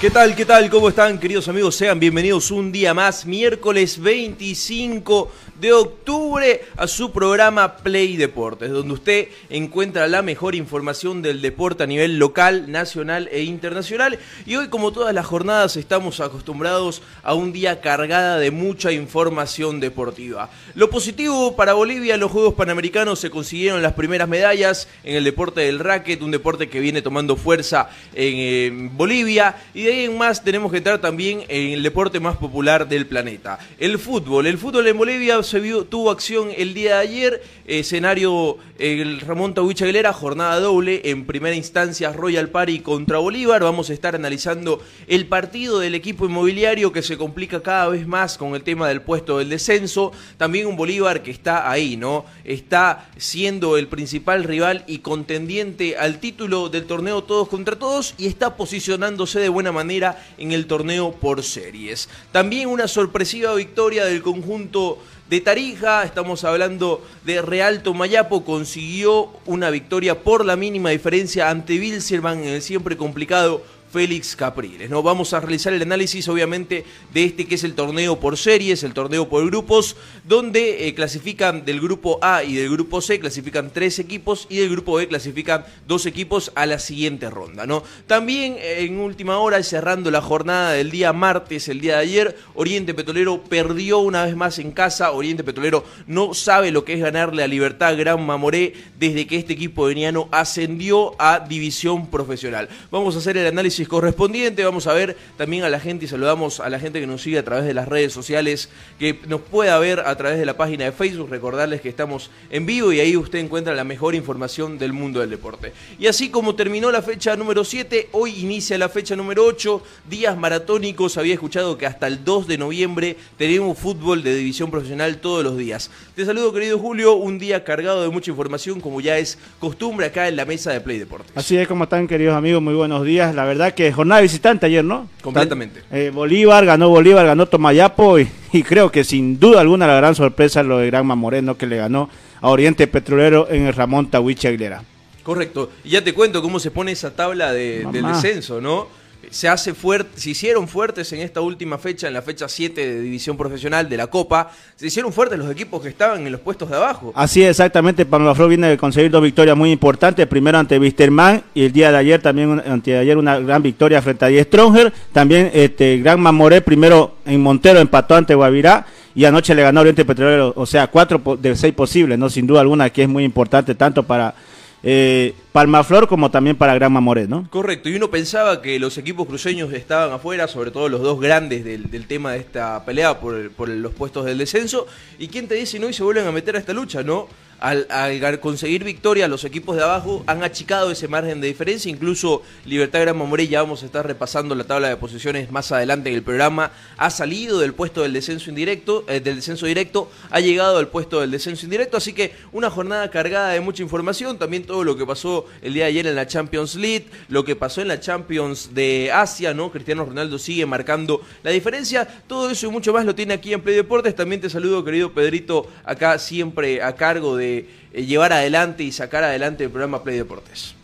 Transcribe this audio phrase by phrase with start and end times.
[0.00, 0.34] ¿Qué tal?
[0.34, 0.70] ¿Qué tal?
[0.70, 1.76] ¿Cómo están queridos amigos?
[1.76, 8.94] Sean bienvenidos un día más, miércoles 25 de octubre, a su programa Play Deportes, donde
[8.94, 14.18] usted encuentra la mejor información del deporte a nivel local, nacional e internacional.
[14.46, 19.80] Y hoy, como todas las jornadas, estamos acostumbrados a un día cargada de mucha información
[19.80, 20.48] deportiva.
[20.74, 25.60] Lo positivo para Bolivia, los Juegos Panamericanos se consiguieron las primeras medallas en el deporte
[25.60, 29.56] del racket, un deporte que viene tomando fuerza en Bolivia.
[29.74, 33.58] Y ahí en más tenemos que entrar también en el deporte más popular del planeta,
[33.78, 34.46] el fútbol.
[34.46, 35.40] El fútbol en Bolivia
[35.88, 41.54] tuvo acción el día de ayer, escenario el Ramón Tawich Aguilera, jornada doble, en primera
[41.56, 47.02] instancia Royal Party contra Bolívar, vamos a estar analizando el partido del equipo inmobiliario que
[47.02, 51.22] se complica cada vez más con el tema del puesto del descenso, también un Bolívar
[51.22, 52.24] que está ahí, ¿no?
[52.44, 58.26] Está siendo el principal rival y contendiente al título del torneo todos contra todos y
[58.26, 62.08] está posicionándose de buena manera en el torneo por series.
[62.32, 64.98] También una sorpresiva victoria del conjunto
[65.30, 71.78] de Tarija, estamos hablando de Real Tomayapo, consiguió una victoria por la mínima diferencia ante
[71.78, 74.88] Wilserman en el siempre complicado Félix Capriles.
[74.88, 75.02] ¿no?
[75.02, 78.94] Vamos a realizar el análisis, obviamente, de este que es el torneo por series, el
[78.94, 83.98] torneo por grupos, donde eh, clasifican del grupo A y del grupo C, clasifican tres
[83.98, 87.66] equipos y del grupo B clasifican dos equipos a la siguiente ronda.
[87.66, 87.82] ¿no?
[88.06, 92.36] También eh, en última hora, cerrando la jornada del día martes, el día de ayer,
[92.54, 95.12] Oriente Petrolero perdió una vez más en casa.
[95.12, 99.52] Oriente Petrolero no sabe lo que es ganarle a Libertad Gran Mamoré desde que este
[99.52, 102.68] equipo veniano ascendió a división profesional.
[102.90, 104.64] Vamos a hacer el análisis correspondiente.
[104.64, 107.38] Vamos a ver también a la gente y saludamos a la gente que nos sigue
[107.38, 108.68] a través de las redes sociales,
[108.98, 111.30] que nos pueda ver a través de la página de Facebook.
[111.30, 115.30] Recordarles que estamos en vivo y ahí usted encuentra la mejor información del mundo del
[115.30, 115.72] deporte.
[115.98, 120.36] Y así como terminó la fecha número 7, hoy inicia la fecha número 8, días
[120.36, 121.16] maratónicos.
[121.16, 125.56] Había escuchado que hasta el 2 de noviembre tenemos fútbol de división profesional todos los
[125.56, 125.90] días.
[126.14, 130.28] Te saludo querido Julio, un día cargado de mucha información como ya es costumbre acá
[130.28, 131.32] en la mesa de Play Deportes.
[131.34, 133.34] Así es como están queridos amigos, muy buenos días.
[133.34, 135.08] La verdad que jornada visitante ayer, ¿no?
[135.22, 135.82] Completamente.
[135.90, 140.14] Eh, Bolívar, ganó Bolívar, ganó Tomayapo y, y, creo que sin duda alguna la gran
[140.14, 142.08] sorpresa lo de Granma Moreno que le ganó
[142.40, 144.82] a Oriente Petrolero en el Ramón Tahuiche Aguilera.
[145.22, 145.70] Correcto.
[145.84, 148.88] Y ya te cuento cómo se pone esa tabla de, del descenso, ¿no?
[149.30, 153.00] Se hace fuerte, se hicieron fuertes en esta última fecha, en la fecha 7 de
[153.00, 156.68] división profesional de la Copa, se hicieron fuertes los equipos que estaban en los puestos
[156.68, 157.12] de abajo.
[157.14, 161.42] Así es, exactamente, Pablo Flor viene de conseguir dos victorias muy importantes, primero ante Wisterman
[161.54, 164.92] y el día de ayer también, ante ayer una gran victoria frente a Die Stronger,
[165.12, 170.04] también este Gran Mamoré primero en Montero empató ante Guavirá y anoche le ganó Oriente
[170.04, 173.74] Petrolero, o sea, cuatro de seis posibles, no sin duda alguna que es muy importante
[173.74, 174.34] tanto para
[174.82, 177.46] eh, Palmaflor como también para Gran Mamoré, ¿no?
[177.50, 181.64] Correcto, y uno pensaba que los equipos cruceños estaban afuera, sobre todo los dos grandes
[181.64, 184.86] del, tema de esta pelea por, por, los puestos del descenso,
[185.18, 187.28] y quién te dice no y se vuelven a meter a esta lucha, ¿no?
[187.60, 191.90] Al, conseguir victoria, los equipos de abajo han achicado ese margen de diferencia.
[191.90, 196.08] Incluso Libertad Gran Mamoré, ya vamos a estar repasando la tabla de posiciones más adelante
[196.08, 196.72] en el programa.
[196.96, 201.20] Ha salido del puesto del descenso indirecto, eh, del descenso directo, ha llegado al puesto
[201.20, 201.98] del descenso indirecto.
[201.98, 204.38] Así que una jornada cargada de mucha información.
[204.38, 207.56] También todo lo que pasó el día de ayer en la Champions League, lo que
[207.56, 209.70] pasó en la Champions de Asia, ¿no?
[209.70, 212.08] Cristiano Ronaldo sigue marcando la diferencia.
[212.26, 214.16] Todo eso y mucho más lo tiene aquí en Play Deportes.
[214.16, 217.49] También te saludo, querido Pedrito, acá siempre a cargo de
[217.94, 220.74] llevar adelante y sacar adelante el programa Play Deportes.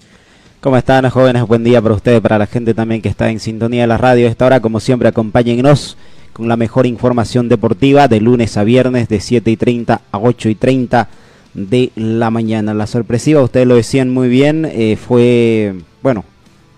[0.60, 1.46] ¿Cómo están, jóvenes?
[1.46, 4.26] Buen día para ustedes, para la gente también que está en sintonía de la radio.
[4.26, 5.96] Esta hora, como siempre, acompáñennos
[6.32, 10.48] con la mejor información deportiva de lunes a viernes de 7 y 30 a 8
[10.48, 11.08] y 30
[11.54, 12.74] de la mañana.
[12.74, 16.24] La sorpresiva, ustedes lo decían muy bien, eh, fue, bueno,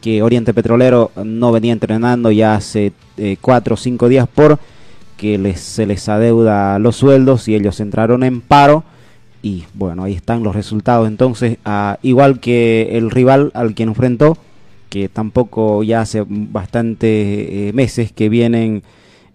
[0.00, 4.58] que Oriente Petrolero no venía entrenando ya hace eh, cuatro o cinco días por
[5.16, 8.84] que se les adeuda los sueldos y ellos entraron en paro
[9.42, 11.06] y bueno, ahí están los resultados.
[11.08, 14.36] Entonces, uh, igual que el rival al quien enfrentó,
[14.88, 18.82] que tampoco ya hace bastante eh, meses que vienen,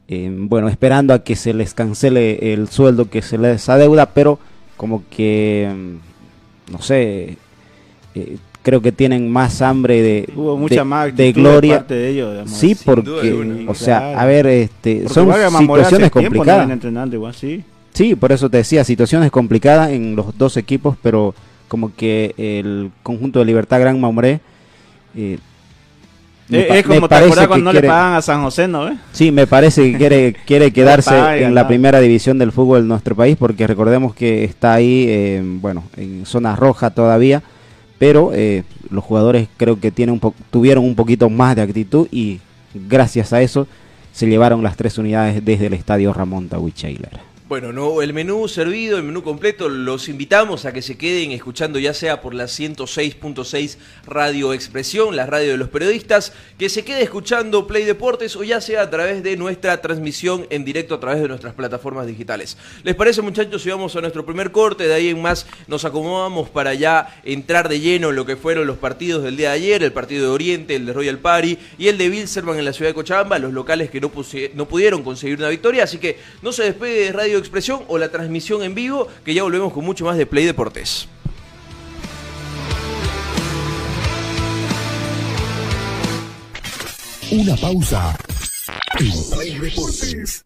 [0.07, 4.39] eh, bueno, esperando a que se les cancele el sueldo que se les adeuda, pero
[4.77, 5.71] como que,
[6.71, 7.37] no sé,
[8.15, 11.77] eh, creo que tienen más hambre de, Hubo mucha de, más de gloria.
[11.77, 12.51] parte de ellos, digamos.
[12.51, 14.19] sí, duda porque, o sea, Claro.
[14.19, 17.13] a ver, este, Porque son situaciones no complicadas.
[17.13, 17.63] igual, sí.
[17.93, 21.33] Sí, por eso te decía, situaciones complicadas en los dos equipos, pero
[21.67, 24.39] como que el conjunto de Libertad Gran Mamoré
[25.15, 25.37] eh,
[26.49, 27.15] me Es, como te
[27.47, 28.87] cuando no quiere- le pagan a San José, ¿no?
[28.89, 28.97] Eh?
[29.11, 32.87] Sí, me parece que quiere, quiere quedarse paga, en la primera división del fútbol en
[32.87, 37.41] nuestro país, porque recordemos que está ahí, eh, bueno, en zona roja todavía,
[37.97, 42.07] pero eh, los jugadores creo que tienen un po- tuvieron un poquito más de actitud
[42.11, 42.39] y
[42.73, 43.67] gracias a eso
[44.11, 47.21] se llevaron las tres unidades desde el estadio Ramón Tawich Aguilera.
[47.53, 51.77] Bueno, no, el menú servido, el menú completo, los invitamos a que se queden escuchando
[51.77, 53.77] ya sea por la 106.6
[54.07, 58.59] Radio Expresión, la radio de los periodistas, que se quede escuchando Play Deportes o ya
[58.59, 62.57] sea a través de nuestra transmisión en directo a través de nuestras plataformas digitales.
[62.83, 64.87] ¿Les parece muchachos si vamos a nuestro primer corte?
[64.87, 68.65] De ahí en más nos acomodamos para ya entrar de lleno en lo que fueron
[68.65, 71.87] los partidos del día de ayer, el partido de Oriente, el de Royal Party y
[71.87, 74.11] el de Bilserman en la ciudad de Cochabamba, los locales que no,
[74.55, 78.09] no pudieron conseguir una victoria, así que no se despegue de Radio Expresión o la
[78.09, 81.07] transmisión en vivo, que ya volvemos con mucho más de Play Deportes.
[87.31, 88.17] Una pausa.
[88.99, 90.45] En Play Deportes.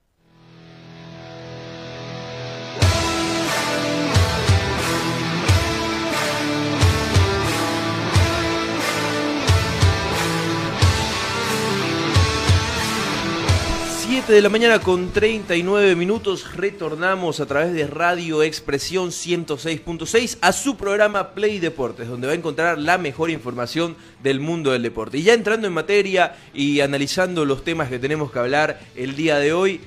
[14.21, 20.53] Siete de la mañana con 39 minutos retornamos a través de Radio Expresión 106.6 a
[20.53, 25.17] su programa Play Deportes, donde va a encontrar la mejor información del mundo del deporte.
[25.17, 29.39] Y ya entrando en materia y analizando los temas que tenemos que hablar el día
[29.39, 29.81] de hoy,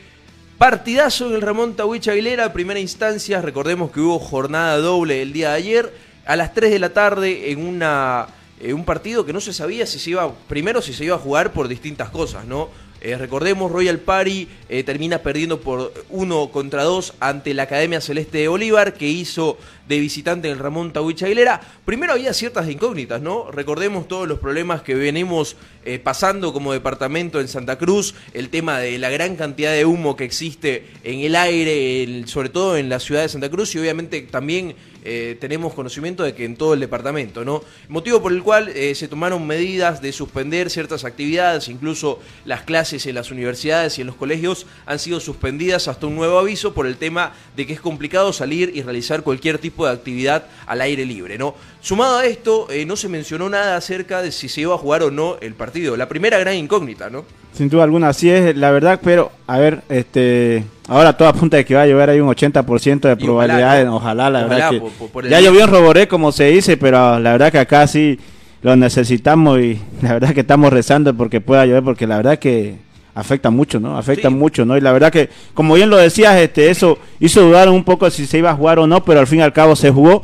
[0.58, 5.50] partidazo en el Ramón Tawich Aguilera, primera instancia, recordemos que hubo jornada doble el día
[5.50, 5.94] de ayer,
[6.26, 8.26] a las 3 de la tarde en una
[8.60, 11.18] eh, un partido que no se sabía si se iba, primero si se iba a
[11.18, 12.70] jugar por distintas cosas, ¿no?
[13.04, 18.38] Eh, recordemos, Royal Party eh, termina perdiendo por uno contra dos ante la Academia Celeste
[18.38, 21.60] de Bolívar, que hizo de visitante en el Ramón Tawich Aguilera.
[21.84, 23.50] Primero había ciertas incógnitas, ¿no?
[23.50, 28.78] Recordemos todos los problemas que venimos eh, pasando como departamento en Santa Cruz, el tema
[28.78, 33.00] de la gran cantidad de humo que existe en el aire, sobre todo en la
[33.00, 36.80] ciudad de Santa Cruz, y obviamente también eh, tenemos conocimiento de que en todo el
[36.80, 37.62] departamento, ¿no?
[37.88, 43.06] Motivo por el cual eh, se tomaron medidas de suspender ciertas actividades, incluso las clases
[43.06, 46.86] en las universidades y en los colegios han sido suspendidas hasta un nuevo aviso por
[46.86, 51.04] el tema de que es complicado salir y realizar cualquier tipo de actividad al aire
[51.04, 51.54] libre, ¿no?
[51.84, 55.02] Sumado a esto, eh, no se mencionó nada acerca de si se iba a jugar
[55.02, 55.98] o no el partido.
[55.98, 57.26] La primera gran incógnita, ¿no?
[57.52, 61.66] Sin duda alguna, así es la verdad, pero a ver, este, ahora todo apunta de
[61.66, 65.28] que va a llover, hay un 80% de probabilidades, ojalá, la Ojalá, verdad por- por
[65.28, 68.18] ya llovió en Roboré como se dice, pero la verdad que acá sí
[68.62, 72.76] lo necesitamos y la verdad que estamos rezando porque pueda llover, porque la verdad que
[73.14, 73.98] afecta mucho, ¿no?
[73.98, 74.34] Afecta Sí.
[74.34, 74.74] mucho, ¿no?
[74.78, 78.24] Y la verdad que, como bien lo decías, este, eso hizo dudar un poco si
[78.26, 80.22] se iba a jugar o no, pero al fin y al cabo se jugó.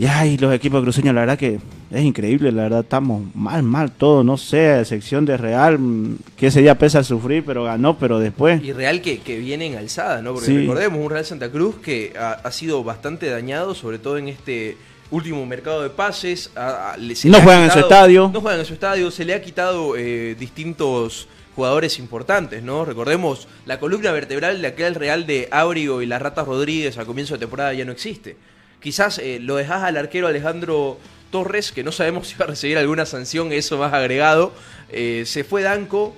[0.00, 1.58] Y ay, los equipos cruceños, la verdad que
[1.90, 6.16] es increíble, la verdad estamos mal, mal todo, no sé, a excepción de Real, mm,
[6.38, 8.64] que ese día pesa sufrir, pero ganó, pero después...
[8.64, 10.32] Y Real que, que viene en alzada, ¿no?
[10.32, 10.56] Porque Sí.
[10.56, 14.78] recordemos, un Real Santa Cruz que ha, ha sido bastante dañado, sobre todo en este
[15.10, 16.50] último mercado de pases.
[16.56, 18.30] a- a- le- se No juegan en su estadio.
[18.32, 22.86] No juegan en su estadio, se le ha quitado eh, distintos jugadores importantes, ¿no?
[22.86, 27.34] Recordemos, la columna vertebral de aquel Real de Ábrigo y las Ratas Rodríguez a comienzo
[27.34, 28.36] de temporada ya no existe.
[28.80, 30.98] Quizás eh, lo dejas al arquero Alejandro
[31.30, 34.52] Torres, que no sabemos si va a recibir alguna sanción, eso más agregado.
[34.90, 36.14] Eh, se fue Danco.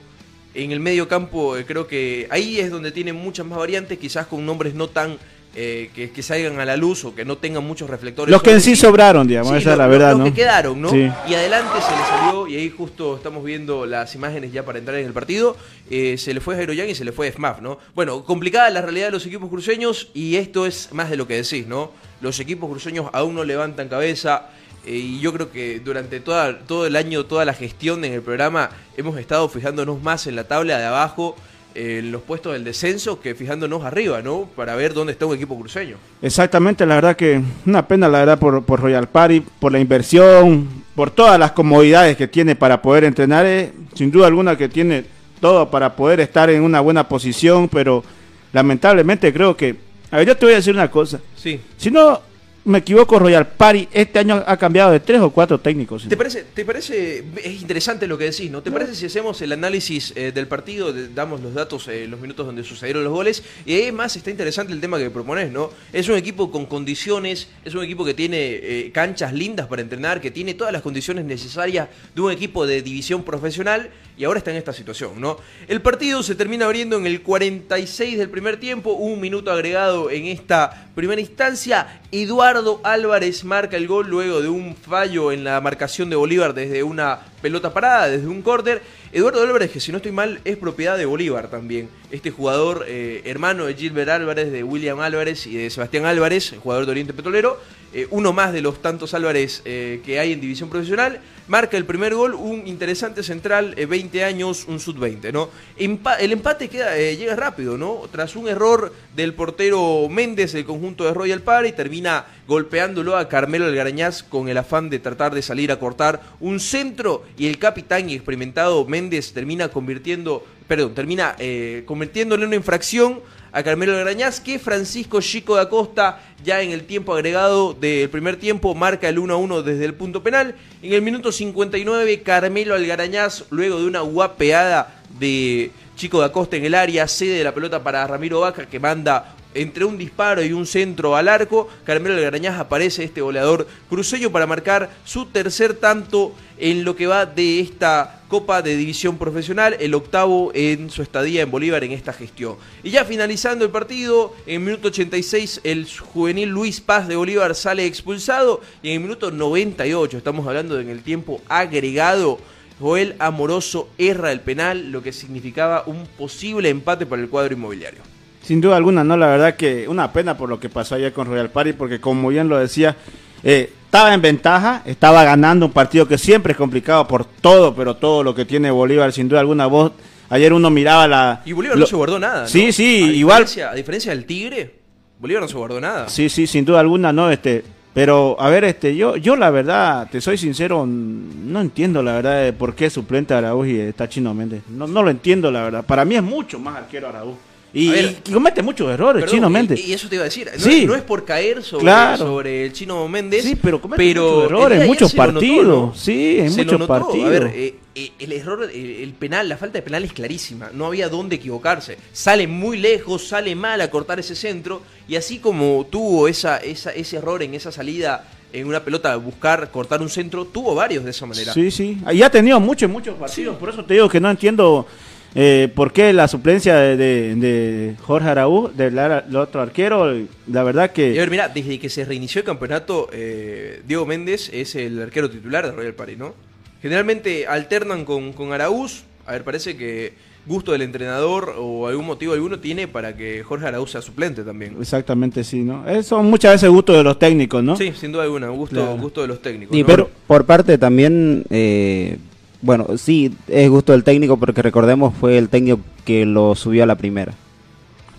[0.55, 4.27] En el medio campo, eh, creo que ahí es donde tiene muchas más variantes, quizás
[4.27, 5.17] con nombres no tan
[5.55, 8.33] eh, que, que salgan a la luz o que no tengan muchos reflectores.
[8.33, 10.25] Los que en sí sobraron, digamos, Sí, esa es la verdad, los ¿no?
[10.25, 10.89] que quedaron, ¿no?
[10.89, 11.11] Sí.
[11.29, 14.99] Y adelante se le salió, y ahí justo estamos viendo las imágenes ya para entrar
[14.99, 15.57] en el partido,
[15.91, 17.79] eh, se le fue Jairo Yang y se le fue FMAF, ¿no?
[17.95, 21.35] Bueno, complicada la realidad de los equipos cruceños y esto es más de lo que
[21.35, 21.93] decís, ¿no?
[22.21, 24.49] Los equipos cruceños aún no levantan cabeza
[24.87, 28.23] eh, y yo creo que durante toda, todo el año, toda la gestión en el
[28.23, 31.37] programa, hemos estado fijándonos más en la tabla de abajo,
[31.75, 34.49] en los puestos del descenso, que fijándonos arriba, ¿no?
[34.57, 35.97] Para ver dónde está un equipo cruceño.
[36.21, 40.69] Exactamente, la verdad que una pena, la verdad, por, por Royal Party, por la inversión,
[40.95, 43.47] por todas las comodidades que tiene para poder entrenar.
[43.47, 45.05] eh, sin duda alguna que tiene
[45.41, 48.05] todo para poder estar en una buena posición, pero
[48.53, 49.77] lamentablemente creo que...
[50.11, 51.21] A ver, yo te voy a decir una cosa.
[51.35, 51.59] Sí.
[51.77, 52.21] Si no
[52.65, 56.07] me equivoco, Royal Party este año ha cambiado de tres o cuatro técnicos.
[56.09, 58.63] ¿Te parece, ¿Te parece, es interesante lo que decís, ¿no?
[58.63, 62.21] ¿Te parece si hacemos el análisis eh, del partido, de- damos los datos, eh, los
[62.21, 63.43] minutos donde sucedieron los goles?
[63.67, 65.71] Y además está interesante el tema que propones, ¿no?
[65.93, 70.21] Es un equipo con condiciones, es un equipo que tiene eh, canchas lindas para entrenar,
[70.21, 74.51] que tiene todas las condiciones necesarias de un equipo de división profesional y ahora está
[74.51, 75.39] en esta situación, ¿no?
[75.69, 80.27] El partido se termina abriendo en el 46 del primer tiempo, un minuto agregado en
[80.27, 82.01] esta primera instancia.
[82.11, 86.83] Eduardo Álvarez marca el gol luego de un fallo en la marcación de Bolívar desde
[86.83, 88.81] una pelota parada, desde un córner.
[89.13, 91.91] Eduardo Álvarez, que si no estoy mal, es propiedad de Bolívar también.
[92.11, 96.87] Este jugador, eh, hermano de Gilbert Álvarez, de William Álvarez y de Sebastián Álvarez, jugador
[96.87, 97.59] de Oriente Petrolero,
[97.95, 101.85] eh, uno más de los tantos Álvarez eh, que hay en división profesional, marca el
[101.85, 105.51] primer gol, un interesante central, eh, 20 años, un sub-20, ¿no?
[105.77, 108.01] El empate queda, llega rápido, ¿no?
[108.11, 113.67] Tras un error del portero Méndez, el conjunto de Royal Party, termina golpeándolo a Carmelo
[113.67, 118.09] Algarañaz con el afán de tratar de salir a cortar un centro y el capitán
[118.09, 123.21] y experimentado Méndez termina convirtiendo, perdón, termina eh, convirtiéndole en una infracción
[123.53, 128.37] a Carmelo Algarañaz que Francisco Chico da Costa ya en el tiempo agregado del primer
[128.37, 130.55] tiempo marca el 1 a 1 desde el punto penal.
[130.83, 136.65] En el minuto 59 Carmelo Algarañaz luego de una guapeada de Chico da Costa en
[136.65, 140.67] el área cede la pelota para Ramiro Vaca que manda entre un disparo y un
[140.67, 146.85] centro al arco, Carmelo Algarañaz aparece este goleador cruceño para marcar su tercer tanto en
[146.85, 151.51] lo que va de esta Copa de División Profesional, el octavo en su estadía en
[151.51, 152.57] Bolívar en esta gestión.
[152.83, 157.55] Y ya finalizando el partido, en el minuto 86 el juvenil Luis Paz de Bolívar
[157.55, 162.39] sale expulsado y en el minuto 98, estamos hablando de en el tiempo agregado,
[162.79, 168.01] Joel Amoroso erra el penal, lo que significaba un posible empate para el cuadro inmobiliario.
[168.43, 171.27] Sin duda alguna, no, la verdad que una pena por lo que pasó ayer con
[171.27, 172.97] Royal Party, porque como bien lo decía,
[173.45, 177.95] eh, estaba en ventaja, estaba ganando un partido que siempre es complicado por todo, pero
[177.97, 179.93] todo lo que tiene Bolívar, sin duda alguna, vos,
[180.29, 181.43] ayer uno miraba la...
[181.45, 182.43] Y Bolívar lo- no se guardó nada.
[182.43, 182.49] ¿no?
[182.49, 184.75] Sí, sí, A igual- A diferencia del Tigre,
[185.21, 186.09] Bolívar no se guardó nada.
[186.09, 187.63] Sí, sí, sin duda alguna, no, este,
[187.95, 192.43] pero a ver, este, yo, yo la verdad, te soy sincero, no entiendo la verdad
[192.43, 194.63] de por qué suplente Araúz y está Chino Méndez.
[194.69, 195.85] No, no lo entiendo la verdad.
[195.85, 197.37] Para mí es mucho más arquero Araúz.
[197.75, 199.81] Y, A ver, y comete muchos errores, Perdón, Chino Méndez.
[199.87, 200.51] Y, eso te iba a decir.
[200.55, 200.83] No, Sí.
[200.83, 202.19] es, no es por caer sobre, Claro.
[202.19, 203.43] sobre el chino Méndez.
[203.45, 205.67] Sí, pero comete pero muchos errores, ayer muchos lo notó, partidos.
[205.67, 205.95] ¿no?
[205.97, 207.27] Sí, en Se muchos partidos.
[207.27, 210.71] A ver, eh, eh, el error, el, el penal, la falta de penal es clarísima.
[210.75, 211.97] No había dónde equivocarse.
[212.13, 214.83] Sale muy lejos, sale mal a cortar ese centro.
[215.09, 219.71] Y así como tuvo esa, esa, ese error en esa salida en una pelota, buscar
[219.71, 221.55] cortar un centro, tuvo varios de esa manera.
[221.55, 221.97] Sí, sí.
[222.13, 223.57] Y ha tenido muchos, muchos partidos.
[223.57, 224.87] Por eso te digo que no entiendo
[225.35, 228.99] eh, por qué la suplencia de, de- de Jorge Araúz, del
[229.37, 230.13] otro arquero.
[230.47, 231.31] La verdad Y a ver, que.
[231.31, 235.73] mira, desde que se reinició el campeonato, eh, Diego Méndez es el arquero titular de
[235.73, 236.35] Royal Party, ¿no?
[236.83, 239.05] Generalmente alternan con, con Araúz.
[239.25, 243.67] A ver, parece que gusto del entrenador o algún motivo alguno tiene para que Jorge
[243.69, 244.77] Araúz sea suplente también.
[244.81, 245.89] Exactamente, sí, ¿no?
[245.89, 247.77] Eh, son muchas veces gustos de los técnicos, ¿no?
[247.77, 248.97] Sí, sin duda alguna, gusto, Claro.
[248.97, 249.77] gusto de los técnicos.
[249.77, 249.87] Y ¿no?
[249.87, 252.19] por, por parte también, eh,
[252.63, 256.87] bueno, sí, es gusto del técnico porque recordemos fue el técnico que lo subió a
[256.87, 257.35] la primera.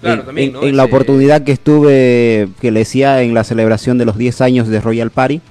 [0.02, 0.64] Claro, en, también, en- ¿no?
[0.64, 4.42] en la Ese- oportunidad que estuve, que le decía en la celebración de los 10
[4.42, 5.42] años de Royal Party,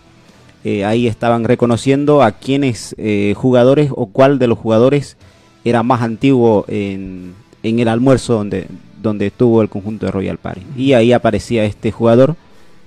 [0.65, 5.17] eh, ahí estaban reconociendo a quiénes eh, jugadores o cuál de los jugadores
[5.65, 7.33] era más antiguo en,
[7.63, 8.67] en el almuerzo donde,
[9.03, 10.61] donde estuvo el conjunto de Royal Party.
[10.77, 12.37] Y ahí aparecía este jugador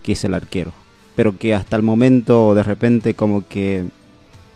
[0.03, 0.71] que es el arquero.
[1.15, 3.85] Pero que hasta el momento de repente como que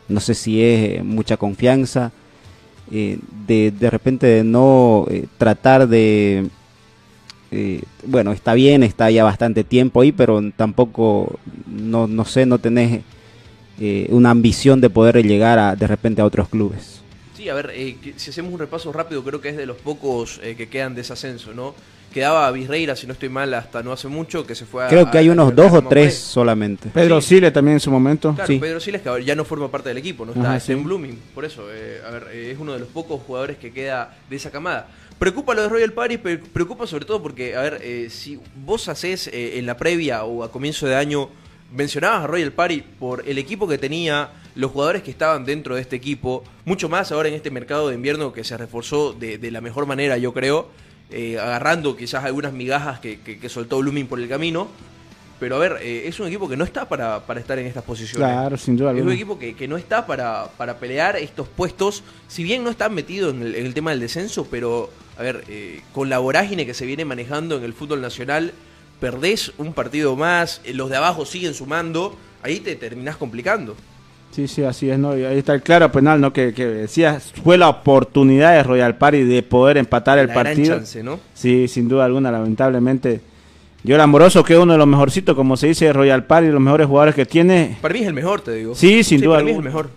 [0.09, 2.11] no sé si es mucha confianza,
[2.91, 6.47] eh, de, de repente de no eh, tratar de...
[7.51, 12.57] eh, bueno, está bien, está ya bastante tiempo ahí, pero tampoco, no, no sé, no
[12.59, 13.01] tenés
[13.79, 17.01] eh, una ambición de poder llegar a, de repente a otros clubes.
[17.37, 20.41] Sí, a ver, eh, si hacemos un repaso rápido, creo que es de los pocos
[20.43, 21.73] eh, que quedan de ascenso, ¿no?
[22.13, 24.87] Quedaba Virreira, si no estoy mal, hasta no hace mucho, que se fue a...
[24.87, 26.89] Creo que hay a- unos a- dos o tres solamente.
[26.89, 28.33] Pedro Sile también en su momento.
[28.33, 28.57] Claro, Sí.
[28.59, 30.83] Pedro Siles que ya no forma parte del equipo, no está, Ajá, está en sí.
[30.85, 31.19] Blooming.
[31.35, 34.35] Por eso, eh, a ver, eh, es uno de los pocos jugadores que queda de
[34.35, 34.87] esa camada.
[35.19, 38.87] Preocupa lo de Royal Party, pero preocupa sobre todo porque, a ver, eh, si vos
[38.87, 41.29] hacés eh, en la previa o a comienzo de año,
[41.73, 45.81] mencionabas a Royal Party por el equipo que tenía, los jugadores que estaban dentro de
[45.81, 49.51] este equipo, mucho más ahora en este mercado de invierno que se reforzó de, de
[49.51, 50.69] la mejor manera, yo creo,
[51.11, 54.67] eh, agarrando quizás algunas migajas que, que- que soltó Blooming por el camino.
[55.39, 57.83] Pero a ver, eh, es un equipo que no está para, para estar en estas
[57.83, 58.27] posiciones.
[58.27, 59.15] Claro, sin duda Es un alguna.
[59.15, 63.29] equipo que, que no está para, para pelear estos puestos, si bien no está metido
[63.29, 66.73] en el, en el tema del descenso, pero, a ver, eh, con la vorágine que
[66.73, 68.51] se viene manejando en el fútbol nacional,
[68.99, 73.77] perdés un partido más, eh, los de abajo siguen sumando, ahí te terminás complicando.
[74.31, 75.17] Sí, sí, así es, ¿no?
[75.17, 76.31] Y ahí está el claro penal, ¿no?
[76.31, 80.45] Que, que decías, fue la oportunidad de Royal Party de poder empatar el la gran
[80.45, 80.75] partido.
[80.77, 81.19] chance, ¿no?
[81.33, 83.21] Sí, sin duda alguna, lamentablemente.
[83.83, 86.61] Yo Amoroso, que es uno de los mejorcitos, como se dice, de Royal Party, los
[86.61, 87.77] mejores jugadores que tiene.
[87.81, 88.75] Para mí es el mejor, te digo.
[88.75, 89.89] Sí, sin duda Para mí es el mejor.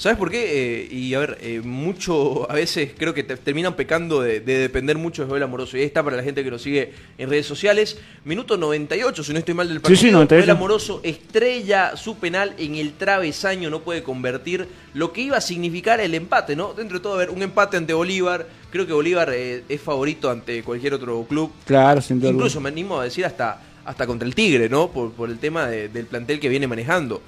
[0.00, 0.84] ¿Sabes por qué?
[0.84, 4.54] Eh, y a ver, eh, mucho, a veces creo que te- terminan pecando de, de
[4.58, 5.76] depender mucho de Joel Amoroso.
[5.76, 7.98] Y ahí está para la gente que lo sigue en redes sociales.
[8.24, 10.00] Minuto 98, si no estoy mal del Sí, partido.
[10.00, 10.40] sí, 98.
[10.46, 15.40] Joel Amoroso estrella su penal en el travesaño, no puede convertir lo que iba a
[15.42, 16.72] significar el empate, ¿no?
[16.72, 18.46] Dentro de todo, a ver, un empate ante Bolívar.
[18.70, 21.52] Creo que Bolívar eh, es favorito ante cualquier otro club.
[21.66, 24.88] Claro, sin duda Incluso me animo a decir hasta, hasta contra el Tigre, ¿no?
[24.90, 27.20] Por, por el tema de- del plantel que viene manejando.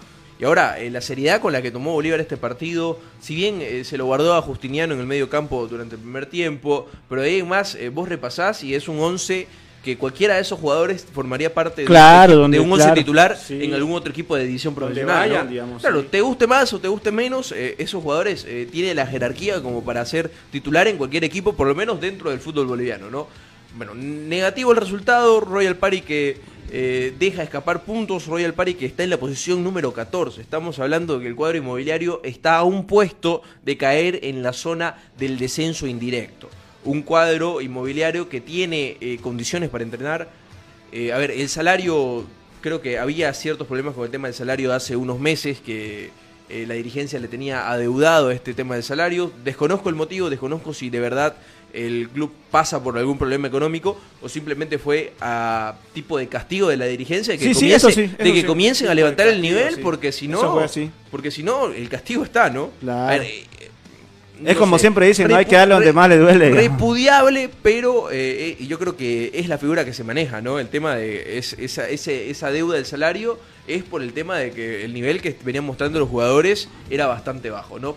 [0.42, 3.84] Y ahora, eh, la seriedad con la que tomó Bolívar este partido, si bien eh,
[3.84, 7.28] se lo guardó a Justiniano en el medio campo durante el primer tiempo, pero de
[7.28, 9.46] ahí en más eh, vos repasás y es un 11
[9.84, 13.36] que cualquiera de esos jugadores formaría parte de- Claro, de, donde- un 11 claro, titular
[13.38, 13.62] sí.
[13.62, 15.28] en algún otro equipo de división Donde profesional.
[15.28, 15.34] ¿no?
[15.36, 16.08] vayan, digamos, claro, sí.
[16.10, 19.84] te guste más o te guste menos, eh, esos jugadores eh, tienen la jerarquía como
[19.84, 23.28] para ser titular en cualquier equipo, por lo menos dentro del fútbol boliviano, ¿no?
[23.76, 26.40] Bueno, negativo el resultado, Royal Party que
[26.74, 30.40] eh, deja escapar puntos, Royal Party que está en la posición número 14.
[30.40, 34.54] Estamos hablando de que el cuadro inmobiliario está a un puesto de caer en la
[34.54, 36.48] zona del descenso indirecto.
[36.86, 40.30] Un cuadro inmobiliario que tiene eh, condiciones para entrenar.
[40.92, 42.24] Eh, a ver, el salario,
[42.62, 46.10] creo que había ciertos problemas con el tema del salario hace unos meses que
[46.48, 49.30] la dirigencia le tenía adeudado este tema del salario.
[49.44, 51.34] Desconozco el motivo, desconozco si de verdad
[51.72, 56.76] el club pasa por algún problema económico o simplemente fue a tipo de castigo de
[56.76, 58.46] la dirigencia de que, Sí, sí, comience- eso sí, de que sí.
[58.46, 59.80] comiencen a levantar el nivel sí.
[59.82, 60.64] porque si no
[61.10, 62.70] porque si no el castigo está, ¿no?
[62.80, 63.08] Claro.
[63.08, 63.44] A ver, eh,
[64.44, 66.50] Es como sé, siempre dicen, no hay que darle donde más le duele.
[66.50, 70.58] Repudiable, pero eh, eh, y yo creo que es la figura que se maneja, ¿no?
[70.58, 74.50] El tema de es- esa, ese- esa deuda del salario es por el tema de
[74.50, 77.96] que el nivel que venían mostrando los jugadores era bastante bajo, ¿no?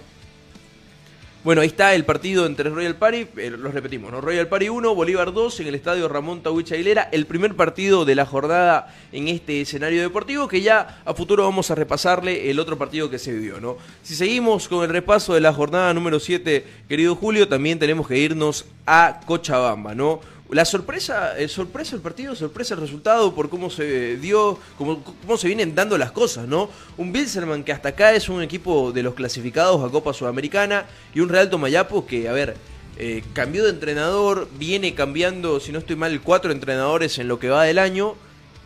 [1.45, 4.19] Bueno, ahí está el partido entre Royal Party, eh, los repetimos, ¿no?
[4.19, 8.15] Royal Party 1, Bolívar 2 en el estadio Ramón Tawich Aguilera, el primer partido de
[8.15, 12.79] la jornada en este escenario deportivo que ya a futuro vamos a repasarle el otro
[12.79, 13.77] partido que se vivió, ¿no?
[14.01, 18.17] Si seguimos con el repaso de la jornada número 7, querido Julio, también tenemos que
[18.17, 20.21] irnos a Cochabamba, ¿no?
[20.51, 25.37] La sorpresa, eh, sorpresa el partido, sorpresa el resultado por cómo se dio, cómo, cómo
[25.37, 26.69] se vienen dando las cosas, ¿no?
[26.97, 31.21] Un Bilzerman que hasta acá es un equipo de los clasificados a Copa Sudamericana y
[31.21, 32.55] un Real Tomayapo que, a ver,
[32.97, 37.49] eh, cambió de entrenador, viene cambiando, si no estoy mal, cuatro entrenadores en lo que
[37.49, 38.15] va del año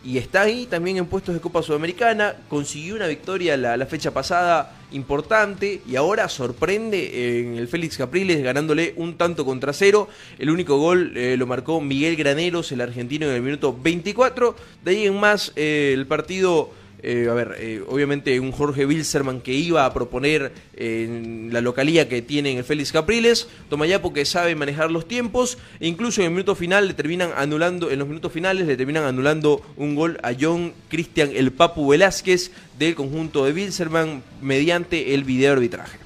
[0.04, 4.12] y está ahí también en puestos de Copa Sudamericana, consiguió una victoria la, la fecha
[4.12, 10.08] pasada importante y ahora sorprende en el Félix Capriles ganándole un tanto contra cero.
[10.38, 14.56] El único gol eh, lo marcó Miguel Graneros, el argentino, en el minuto 24.
[14.84, 16.72] De ahí en más eh, el partido...
[17.02, 22.08] eh, a ver, eh, obviamente un Jorge Wilserman que iba a proponer en la localía
[22.08, 26.26] que tiene en el Félix Capriles, Tomayapo que sabe manejar los tiempos, e incluso en
[26.26, 30.18] el minuto final le terminan anulando, en los minutos finales le terminan anulando un gol
[30.22, 35.98] a John Cristian el Papu Velázquez del conjunto de Wilserman mediante el video arbitraje.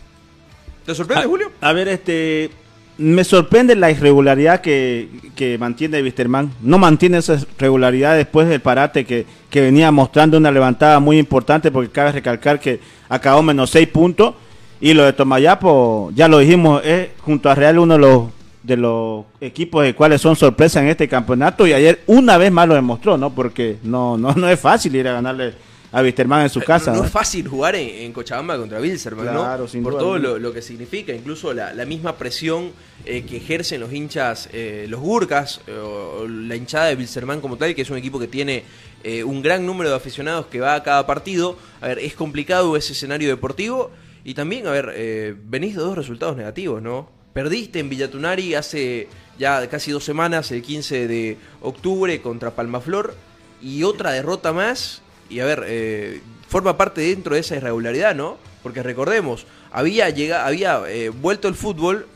[0.85, 1.51] ¿Te sorprende, a, Julio?
[1.61, 2.51] A ver, este.
[2.97, 6.53] Me sorprende la irregularidad que, que mantiene Wisterman.
[6.63, 11.73] No mantiene esa regularidad después del parate que, que venía mostrando una levantada muy importante,
[11.73, 12.79] porque cabe recalcar que
[13.09, 14.35] acabó menos seis puntos.
[14.81, 18.23] Y lo de Tomayapo, ya lo dijimos, es junto a Real uno de los,
[18.63, 21.67] de los equipos de cuales son sorpresas en este campeonato.
[21.67, 23.31] Y ayer una vez más lo demostró, ¿no?
[23.31, 25.55] Porque no, no, no es fácil ir a ganarle
[25.95, 26.91] a Wisterman en su casa.
[26.91, 27.05] No, ¿no?
[27.05, 29.69] es fácil jugar en, en Cochabamba contra Wilserman, Claro, ¿no?
[29.69, 32.73] sin Por duda todo lo, lo que significa, incluso la, la misma presión
[33.05, 37.57] eh, que ejercen los hinchas, eh, los Gurkas, eh, o la hinchada de Wilserman como
[37.57, 38.65] tal, que es un equipo que tiene
[39.27, 41.59] un gran número de aficionados que va a cada partido.
[41.83, 43.91] A ver, es complicado ese escenario deportivo.
[44.25, 47.11] Y también, a ver, venís de dos resultados negativos, ¿no?
[47.35, 53.15] Perdiste en Villatunari hace ya casi dos semanas, el 15 de octubre, contra Palmaflor.
[53.61, 55.03] Y otra derrota más.
[55.29, 58.39] Y a ver, eh, forma parte dentro de esa irregularidad, ¿no?
[58.63, 62.07] Porque recordemos, había, llega, había eh, vuelto el fútbol.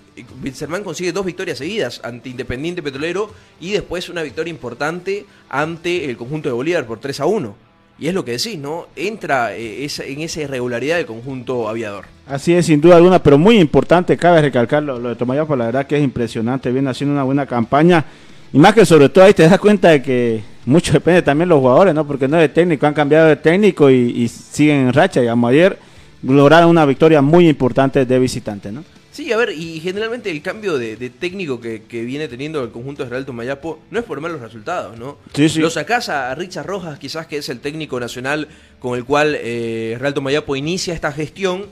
[0.42, 6.16] Wilstermann consigue dos victorias seguidas ante Independiente Petrolero y después una victoria importante ante el
[6.16, 7.54] conjunto de Bolívar por 3 a 1.
[8.00, 8.86] Y es lo que decís, ¿no?
[8.94, 12.06] Entra eh, en esa irregularidad del conjunto aviador.
[12.26, 15.66] Así es, sin duda alguna, pero muy importante, cabe recalcar lo, lo de Tomayapo, la
[15.66, 18.04] verdad que es impresionante, viene haciendo una buena campaña.
[18.52, 21.54] Y más que sobre todo ahí te das cuenta de que mucho depende también de
[21.54, 22.06] los jugadores, ¿no?
[22.06, 25.20] Porque no es de técnico, han cambiado de técnico y, y siguen en racha.
[25.20, 25.78] Digamos, ayer
[26.22, 28.84] lograron una victoria muy importante de visitante, ¿no?
[29.18, 32.70] Sí, a ver, y generalmente el cambio de, de técnico que, que viene teniendo el
[32.70, 35.18] conjunto de Real Tomayapo no es por malos resultados, ¿no?
[35.34, 35.58] Sí, sí.
[35.58, 38.46] Lo sacás a, Richard Rojas, quizás que es el técnico nacional
[38.78, 41.66] con el cual eh, Real Tomayapo inicia esta gestión,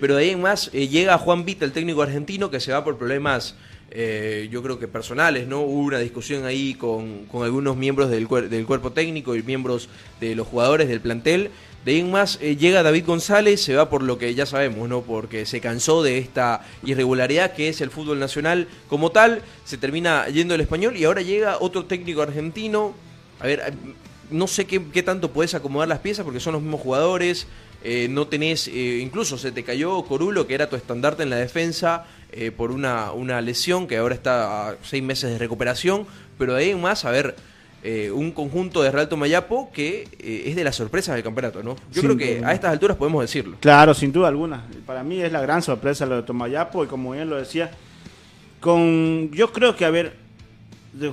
[0.00, 2.84] pero de ahí en más eh, llega Juan Vita, el técnico argentino, que se va
[2.84, 3.56] por problemas,
[3.90, 5.60] eh, yo creo que personales, ¿no?
[5.60, 9.88] Hubo una discusión ahí con, algunos miembros del, cuer- del cuerpo técnico y miembros
[10.20, 11.50] de los jugadores del plantel.
[11.84, 14.88] De ahí en más eh, llega David González, se va por lo que ya sabemos,
[14.88, 15.02] ¿no?
[15.02, 20.26] Porque se cansó de esta irregularidad que es el fútbol nacional como tal, se termina
[20.28, 22.94] yendo el español y ahora llega otro técnico argentino.
[23.38, 23.74] A ver,
[24.30, 27.46] no sé qué, qué tanto puedes acomodar las piezas porque son los mismos jugadores,
[27.82, 32.06] eh, no tenés, incluso se te cayó Corulo, que era tu estandarte en la defensa,
[32.36, 36.06] eh, por una, una lesión que ahora está a seis meses de recuperación,
[36.38, 37.34] pero de ahí en más, a ver,
[37.82, 41.74] eh, un conjunto de Real Tomayapo que eh, es de las sorpresas del campeonato, ¿no?
[41.92, 42.48] Yo Sin creo que duda.
[42.48, 43.56] a estas alturas podemos decirlo.
[43.60, 44.64] Claro, sin duda alguna.
[44.86, 47.70] Para mí es la gran sorpresa lo de Tomayapo y como bien lo decía,
[48.60, 50.14] con yo creo que a ver,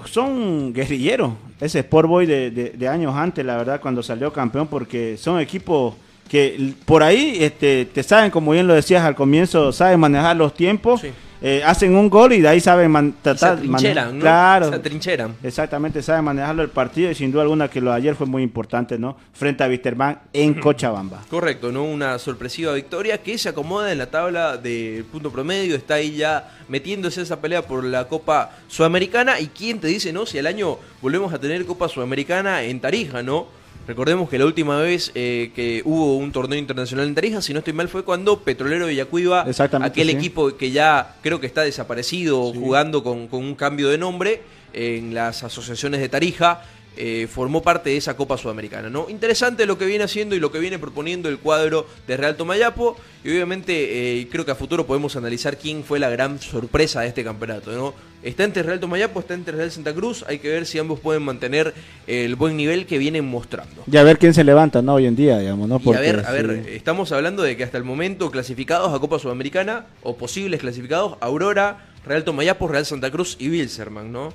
[0.06, 1.34] son guerrilleros.
[1.60, 5.40] Ese Sport Boy de, de- de años antes, la verdad, cuando salió campeón, porque son
[5.40, 5.96] equipos
[6.32, 10.54] que por ahí este, te saben, como bien lo decías al comienzo, saben manejar los
[10.54, 11.10] tiempos, Sí.
[11.42, 14.20] eh, hacen un gol y de ahí saben man- se tratar mane- ¿no?
[14.22, 14.72] Claro.
[14.72, 15.36] Se.
[15.44, 18.44] Exactamente, sabe manejarlo el partido y sin duda alguna que lo de ayer fue muy
[18.44, 19.18] importante, ¿no?
[19.34, 21.22] Frente a Wisterman en Cochabamba.
[21.30, 21.84] Correcto, ¿no?
[21.84, 26.50] Una sorpresiva victoria que se acomoda en la tabla del punto promedio, está ahí ya
[26.70, 29.38] metiéndose esa pelea por la Copa Sudamericana.
[29.42, 30.26] ¿Y quién te dice, no?
[30.26, 33.48] Si al año volvemos a tener Copa Sudamericana en Tarija, ¿no?
[33.92, 37.60] Recordemos que la última vez eh, que hubo un torneo internacional en Tarija, si no
[37.60, 40.16] estoy mal, fue cuando Petrolero Villacuiva, Exactamente, aquel sí.
[40.16, 45.14] equipo que ya creo que está desaparecido, jugando con, con un cambio de nombre en
[45.14, 46.64] las asociaciones de Tarija,
[46.98, 48.90] eh, formó parte de esa Copa Sudamericana.
[48.90, 49.10] ¿no?
[49.10, 52.98] Interesante lo que viene haciendo y lo que viene proponiendo el cuadro de Real Tomayapo.
[53.24, 57.08] Y obviamente eh, creo que a futuro podemos analizar quién fue la gran sorpresa de
[57.08, 57.72] este campeonato.
[57.72, 57.94] ¿no?
[58.24, 60.26] Está entre Real Tomayapo, está entre Real Santa Cruz.
[60.28, 61.74] Hay que ver si ambos pueden mantener
[62.08, 63.84] el buen nivel que vienen mostrando.
[63.90, 64.96] Y a ver quién se levanta, ¿no?
[64.96, 65.82] Hoy en día, digamos, ¿no?
[65.84, 66.34] Y a ver, a sí.
[66.34, 71.18] ver, estamos hablando de que hasta el momento clasificados a Copa Sudamericana o posibles clasificados
[71.22, 74.34] Aurora, Real Tomayapo, Real Santa Cruz y Wilserman, ¿no?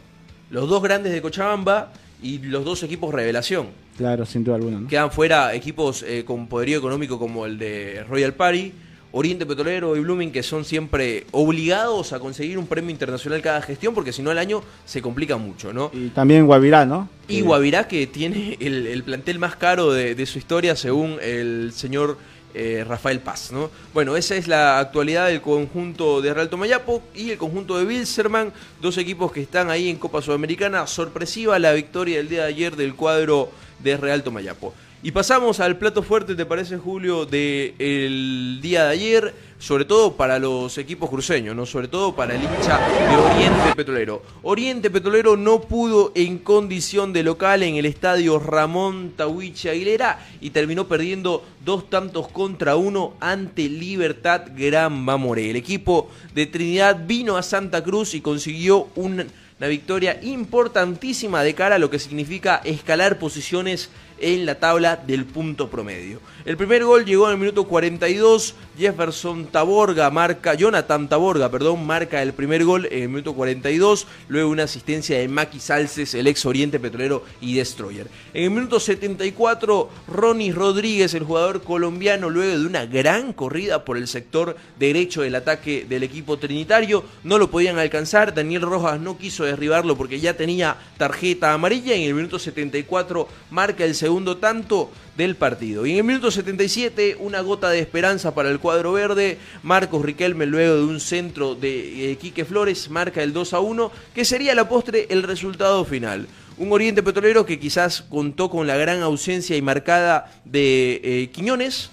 [0.50, 3.66] Los dos grandes de Cochabamba y los dos equipos revelación.
[3.96, 4.88] Claro, sin duda alguna, ¿no?
[4.88, 8.72] Quedan fuera equipos eh, con poderío económico como el de Royal Party,
[9.12, 13.94] Oriente Petrolero y Blooming que son siempre obligados a conseguir un premio internacional cada gestión
[13.94, 15.90] porque si no el año se complica mucho, ¿no?
[15.94, 17.08] Y también Guavirá, ¿no?
[17.28, 21.72] Y Guavirá, que tiene el, el plantel más caro de, de su historia, según el
[21.72, 22.18] señor
[22.58, 23.52] eh, Rafael Paz.
[23.52, 23.70] ¿no?
[23.92, 28.50] Bueno, esa es la actualidad del conjunto de Real Tomayapo y el conjunto de Wilserman,
[28.80, 30.86] dos equipos que están ahí en Copa Sudamericana.
[30.86, 34.72] Sorpresiva la victoria del día de ayer del cuadro de Real Tomayapo.
[35.02, 39.34] Y pasamos al plato fuerte, ¿te parece, Julio, del día de ayer?
[39.58, 41.66] Sobre todo para los equipos cruceños, ¿no?
[41.66, 44.22] Sobre todo para el hincha de Oriente Petrolero.
[44.42, 50.50] Oriente Petrolero no pudo en condición de local en el estadio Ramón Tahuiche Aguilera y
[50.50, 55.50] terminó perdiendo dos tantos contra uno ante Libertad Gran Mamoré.
[55.50, 59.26] El equipo de Trinidad vino a Santa Cruz y consiguió un
[59.58, 65.24] una victoria importantísima de cara a lo que significa escalar posiciones en la tabla del
[65.24, 66.20] punto promedio.
[66.44, 72.22] El primer gol llegó en el minuto 42, Jefferson Taborga marca, Jonathan Taborga, perdón, marca
[72.22, 76.46] el primer gol en el minuto 42, luego una asistencia de Maki Salces, el ex
[76.46, 78.08] Oriente Petrolero y Destroyer.
[78.32, 83.96] En el minuto 74, Ronnie Rodríguez, el jugador colombiano, luego de una gran corrida por
[83.96, 89.18] el sector derecho del ataque del equipo trinitario, no lo podían alcanzar, Daniel Rojas no
[89.18, 94.36] quiso derribarlo porque ya tenía tarjeta amarilla, en el minuto 74 marca el segundo segundo
[94.36, 95.84] tanto del partido.
[95.84, 99.36] Y en el minuto 77, una gota de esperanza para el cuadro verde.
[99.64, 103.90] Marcos Riquelme, luego de un centro de eh, Quique Flores, marca el 2 a 1,
[104.14, 106.28] que sería la postre el resultado final.
[106.56, 111.90] Un Oriente Petrolero que quizás contó con la gran ausencia y marcada de eh, Quiñones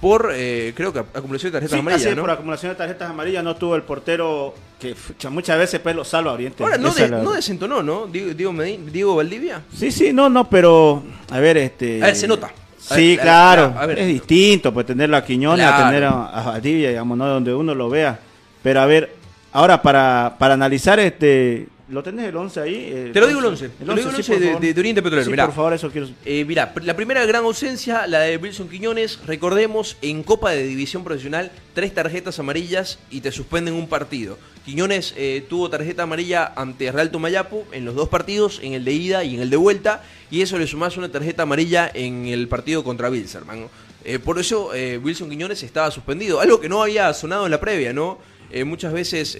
[0.00, 2.22] por, eh, creo que acumulación de tarjetas Sí, amarillas, así es, ¿no?
[2.22, 6.04] por acumulación de tarjetas amarillas no tuvo el portero que fucha, muchas veces pues lo
[6.04, 6.62] salva a Oriente.
[6.62, 8.06] Ahora, no, Esa de- es la- no desentonó, ¿no?
[8.06, 8.54] Diego,
[8.90, 9.62] Diego, Valdivia.
[9.76, 12.02] Sí, sí, no, no, pero a ver, este.
[12.02, 12.46] A ver, se nota.
[12.46, 13.74] A Sí, ver, claro.
[13.78, 13.98] a ver.
[13.98, 15.84] es distinto, pues tenerlo a Quiñones, Claro.
[15.84, 17.26] a tener a, a Valdivia, digamos, ¿no?
[17.26, 18.18] Donde uno lo vea.
[18.62, 19.14] Pero a ver,
[19.52, 21.68] ahora para, para analizar este.
[21.90, 22.74] ¿Lo tenés el 11 ahí?
[22.74, 23.68] Eh, Te lo digo el 11.
[23.70, 25.24] Te lo digo el sí, 11 por de, de- de Oriente Petrolero.
[25.24, 25.46] Sí, Mirá.
[25.46, 26.08] por favor, eso quiero.
[26.24, 31.02] Eh, mirá, la primera gran ausencia, la de Wilson Quiñones, recordemos, en Copa de División
[31.02, 34.38] Profesional, tres tarjetas amarillas y te suspenden un partido.
[34.64, 38.92] Quiñones eh, tuvo tarjeta amarilla ante Real Tomayapo en los dos partidos, en el de
[38.92, 42.46] ida y en el de vuelta, y eso le sumás una tarjeta amarilla en el
[42.46, 43.62] partido contra Wilserman.
[43.62, 43.70] ¿no?
[44.04, 44.70] Eh, por eso
[45.02, 48.18] Wilson Quiñones estaba suspendido, algo que no había sonado en la previa, ¿no?
[48.64, 49.36] Muchas veces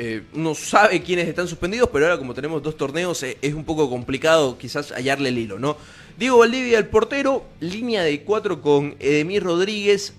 [0.00, 3.64] eh, uno sabe quiénes están suspendidos, pero ahora como tenemos dos torneos eh, es un
[3.64, 5.76] poco complicado quizás hallarle el hilo, ¿no?
[6.16, 10.14] Diego Valdivia, el portero, línea de cuatro con Edemir Rodríguez,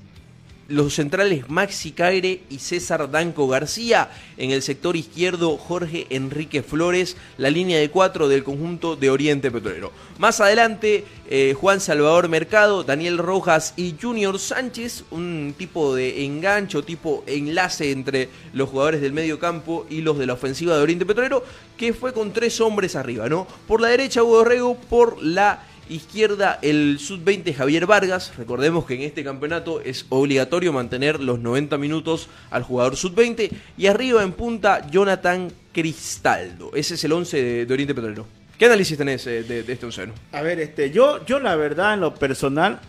[0.69, 4.11] los centrales Maxi Caire y César Danco García.
[4.37, 9.51] En el sector izquierdo, Jorge Enrique Flores, la línea de cuatro del conjunto de Oriente
[9.51, 9.91] Petrolero.
[10.17, 16.83] Más adelante, eh, Juan Salvador Mercado, Daniel Rojas y Junior Sánchez, un tipo de engancho,
[16.83, 21.05] tipo enlace entre los jugadores del medio campo y los de la ofensiva de Oriente
[21.05, 21.43] Petrolero,
[21.77, 23.47] que fue con tres hombres arriba, ¿no?
[23.67, 28.33] Por la derecha, Hugo Rego, por la Izquierda, el sub-20 Javier Vargas.
[28.37, 33.49] Recordemos que en este campeonato es obligatorio mantener los 90 minutos al jugador sub-20.
[33.77, 36.71] Y arriba en punta, Jonathan Cristaldo.
[36.75, 38.25] Ese es el 11 de, Oriente Petrolero.
[38.57, 40.13] ¿Qué análisis tenés eh, de, de este onceno?
[40.31, 42.79] A ver, este, yo, yo la verdad, en lo personal,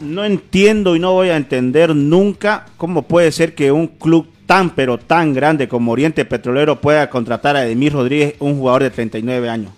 [0.00, 4.70] no entiendo y no voy a entender nunca cómo puede ser que un club tan
[4.70, 9.48] pero tan grande como Oriente Petrolero pueda contratar a Edmir Rodríguez, un jugador de 39
[9.48, 9.72] años.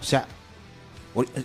[0.00, 0.26] O sea,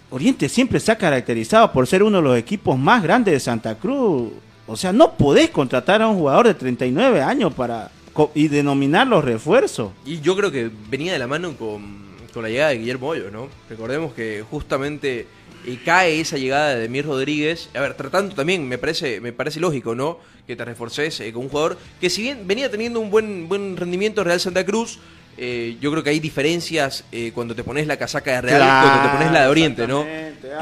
[0.09, 3.75] Oriente siempre se ha caracterizado por ser uno de los equipos más grandes de Santa
[3.75, 4.29] Cruz.
[4.67, 7.91] O sea, no podés contratar a un jugador de 39 años para
[8.33, 9.91] y denominar los refuerzos.
[10.05, 12.01] Y yo creo que venía de la mano con,
[12.35, 13.49] la llegada de Guillermo Hoyo, ¿no?
[13.69, 15.27] Recordemos que justamente
[15.65, 17.69] eh, cae esa llegada de Demir Rodríguez.
[17.73, 20.19] A ver, tratando también, me parece, me parece lógico, ¿no?
[20.47, 23.77] Que te reforces eh, con un jugador que si bien venía teniendo un buen, buen
[23.77, 24.99] rendimiento Real Santa Cruz,
[25.37, 28.87] eh, yo creo que hay diferencias eh, cuando te pones la casaca de Real y
[28.87, 30.05] cuando te pones la de Oriente, ¿no?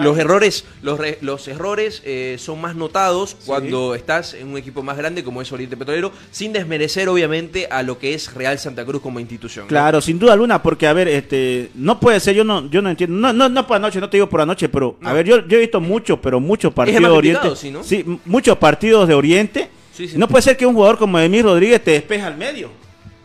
[0.02, 4.84] Los errores, los, re- los errores eh, son más notados cuando estás en un equipo
[4.84, 8.86] más grande como es Oriente Petrolero, sin desmerecer obviamente a lo que es Real Santa
[8.86, 9.66] Cruz como institución.
[9.66, 9.70] ¿no?
[9.70, 12.90] Claro, sin duda alguna, porque a ver, este, no puede ser, yo no, yo no
[12.90, 15.46] entiendo, no, no, no por anoche, no te digo por anoche, pero a ver, yo,
[15.48, 20.08] yo he visto muchos, pero muchos partidos de Oriente, sí, muchos partidos de Oriente, Sí,
[20.08, 20.18] sí.
[20.18, 22.70] no puede ser que un jugador como Emir Rodríguez te despeje al medio.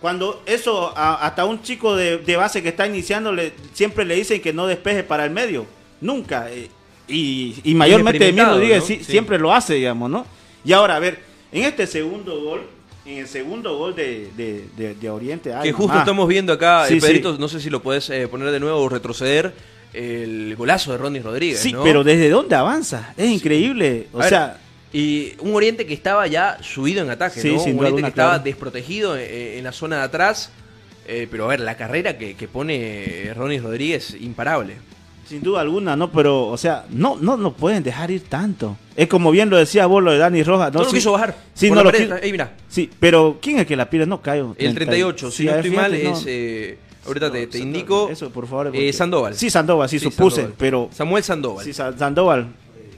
[0.04, 4.16] Cuando eso, a- hasta un chico de, de base que está iniciando, le, siempre le
[4.16, 5.64] dicen que no despeje para el medio,
[6.02, 6.50] nunca.
[6.50, 6.68] eh,
[7.08, 8.86] y, y mayormente experimentado, Rodríguez ¿no?
[8.86, 9.12] sí- Sí.
[9.12, 10.26] siempre lo hace, digamos, ¿no?
[10.62, 11.20] Y ahora, a ver,
[11.52, 12.66] en este segundo gol,
[13.06, 16.00] en el segundo gol de, de, de- de Oriente, ay, Que justo mamá.
[16.00, 17.40] estamos viendo acá, Sí, eh, Pedrito, sí.
[17.40, 19.54] no sé si lo puedes eh, poner de nuevo o retroceder,
[19.94, 21.60] el golazo de Ronnie Rodríguez.
[21.60, 21.82] Sí, ¿no?
[21.82, 23.14] pero ¿desde dónde avanza?
[23.16, 24.08] Es increíble.
[24.12, 24.60] O A ver, sea,
[24.94, 27.62] y un Oriente que estaba ya subido en ataque, Sí, ¿no?
[27.64, 30.50] un Oriente que estaba desprotegido eh, en la zona de atrás.
[31.06, 34.76] eh, pero a ver, la carrera que, que pone Ronnie Rodríguez, imparable.
[35.28, 36.10] sin duda alguna, ¿no?
[36.12, 38.76] Pero, o sea, no no no pueden dejar ir tanto.
[38.96, 40.72] Es como bien lo decía vos, lo de Dani Rojas.
[40.72, 41.34] No, No, lo sí, quiso bajar.
[41.54, 41.90] Sí, no lo
[42.22, 42.52] mira.
[42.68, 44.06] Sí, pero ¿quién es que la pide?
[44.06, 44.54] No caigo.
[44.58, 46.12] El 38, si no estoy mal, no.
[46.12, 46.24] es.
[46.26, 48.08] eh, ahorita te, te Sandoval, indico.
[48.10, 48.66] Eso, por favor.
[48.68, 49.34] eh, porque- Sandoval.
[49.34, 50.54] Sí, Sandoval, sí, Sí, supuse, Sandoval.
[50.58, 50.88] pero...
[50.92, 51.64] Samuel Sandoval.
[51.64, 52.46] Sí, Sa- Sandoval.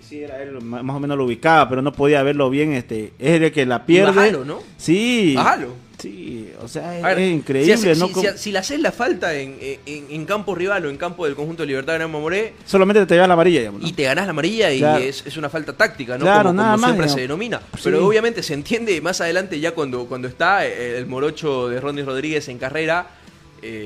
[0.09, 2.73] Sí, era él, más o menos lo ubicaba, pero no podía verlo bien.
[2.73, 4.13] este Es el que la pierde.
[4.13, 4.61] bajalo, ¿no?
[4.77, 5.35] Sí.
[5.37, 5.87] Bajalo.
[5.99, 8.09] Sí, o sea, es, A ver, es increíble, si, hace- ¿no?
[8.09, 11.25] si- si- si le haces la falta en, en- en campo rival o en campo
[11.25, 13.89] del conjunto de Libertad de Gran Mamoré Solamente te lleva la amarilla, digamos, ¿no?
[13.89, 15.03] y te ganás la amarilla y Claro.
[15.03, 16.25] es, es una falta táctica, ¿no?
[16.25, 17.15] Claro, como nada como más, siempre digamos.
[17.15, 17.61] se denomina.
[17.77, 17.81] Sí.
[17.85, 22.05] Pero obviamente se entiende más adelante ya cuando, cuando está eh, el morocho de Ronnie
[22.05, 23.07] Rodríguez en carrera.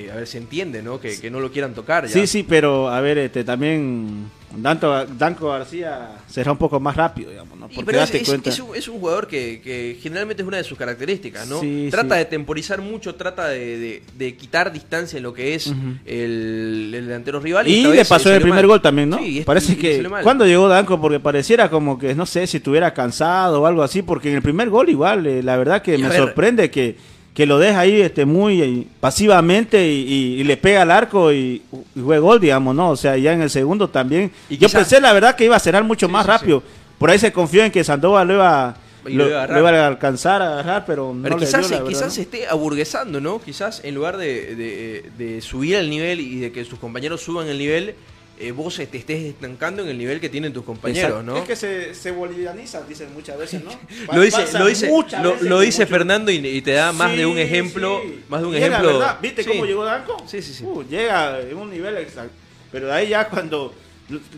[0.06, 1.00] Eh, a ver, se entiende, ¿no?
[1.00, 2.06] Que, que no lo quieran tocar.
[2.06, 2.12] Ya.
[2.12, 7.30] Sí, sí, pero a ver, este también Danto, Danco García será un poco más rápido,
[7.30, 7.66] digamos, ¿no?
[7.70, 8.50] Y, Porque pero es, es- cuenta.
[8.50, 11.60] es un, es un jugador que, que generalmente es una de sus características, ¿no?
[11.60, 12.18] Sí, trata sí.
[12.18, 15.68] de temporizar mucho, trata de, de- de quitar distancia en lo que es
[16.04, 17.68] el, el delantero rival.
[17.68, 18.66] Y esta le pasó el primer mal.
[18.66, 19.18] gol también, ¿no?
[19.18, 22.46] Sí, y- Parece y- y que cuando llegó Danco porque pareciera como que no sé
[22.46, 25.82] si estuviera cansado o algo así, porque en el primer gol igual, eh, la verdad
[25.82, 26.16] que Y me ver.
[26.18, 26.96] sorprende que
[27.34, 31.32] que lo deja ahí este muy eh, pasivamente y, y- y le pega al arco
[31.32, 31.62] y,
[31.94, 32.90] y fue gol, digamos, ¿no?
[32.90, 34.30] O sea, ya en el segundo también.
[34.48, 36.62] Y Yo quizás- pensé, la verdad, que iba a cerrar mucho Sí, más sí, rápido.
[36.98, 39.60] Por ahí se confió en que Sandoval lo iba, lo, lo iba a agarrar.
[39.62, 41.88] lo iba a alcanzar a agarrar, pero no Pero le quizás, dio, la se- verdad,
[41.88, 42.10] quizás ¿no?
[42.10, 43.40] se esté aburguesando, ¿no?
[43.40, 47.46] Quizás en lugar de, de- de subir el nivel y de que sus compañeros suban
[47.48, 47.94] el nivel,
[48.40, 51.33] eh, vos te estés estancando en el nivel que tienen tus compañeros, Exacto.
[51.33, 51.37] ¿no?
[51.38, 53.70] Es que se, se bolivianizan, dicen muchas veces, ¿no?
[54.14, 54.88] Lo dice, lo dice,
[55.22, 58.24] lo, que dice mucho- Fernando y, y te da más de un ejemplo, sí.
[58.29, 58.98] más de un ejemplo.
[58.98, 59.48] verdad, ¿Viste Sí.
[59.50, 60.16] cómo llegó Danco?
[60.26, 60.64] Sí, sí, sí.
[60.64, 62.33] Uh, llega en un nivel exacto.
[62.72, 63.74] Pero de ahí ya cuando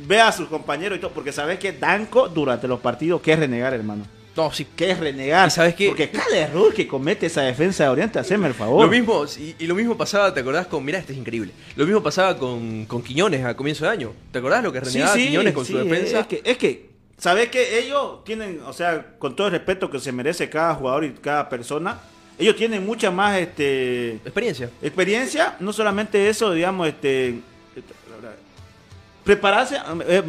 [0.06, 3.38] ve a sus compañeros y todo, porque sabes que Danco durante los partidos, ¿qué es
[3.38, 4.04] renegar, hermano?
[4.36, 4.66] No, sí.
[4.74, 5.48] ¿Qué es renegar?
[5.48, 5.88] ¿Y sabes qué?
[5.88, 8.84] Porque cada error que comete esa defensa de Oriente, haceme el favor.
[8.84, 11.52] Lo mismo, y, y lo mismo pasaba, ¿te acordás con, mirá, este es increíble.
[11.76, 14.12] Lo mismo pasaba con, con Quiñones a comienzo de año.
[14.30, 16.20] ¿Te acordás lo que renegaba sí, Quiñones con sí, su defensa?
[16.20, 19.98] Es que, es que, ¿sabes que Ellos tienen, o sea, con todo el respeto que
[20.00, 22.00] se merece cada jugador y cada persona,
[22.38, 24.70] ellos tienen mucha más este Experiencia.
[24.80, 27.40] experiencia, no solamente eso, digamos, este
[29.24, 29.76] prepararse,
[30.08, 30.22] eh,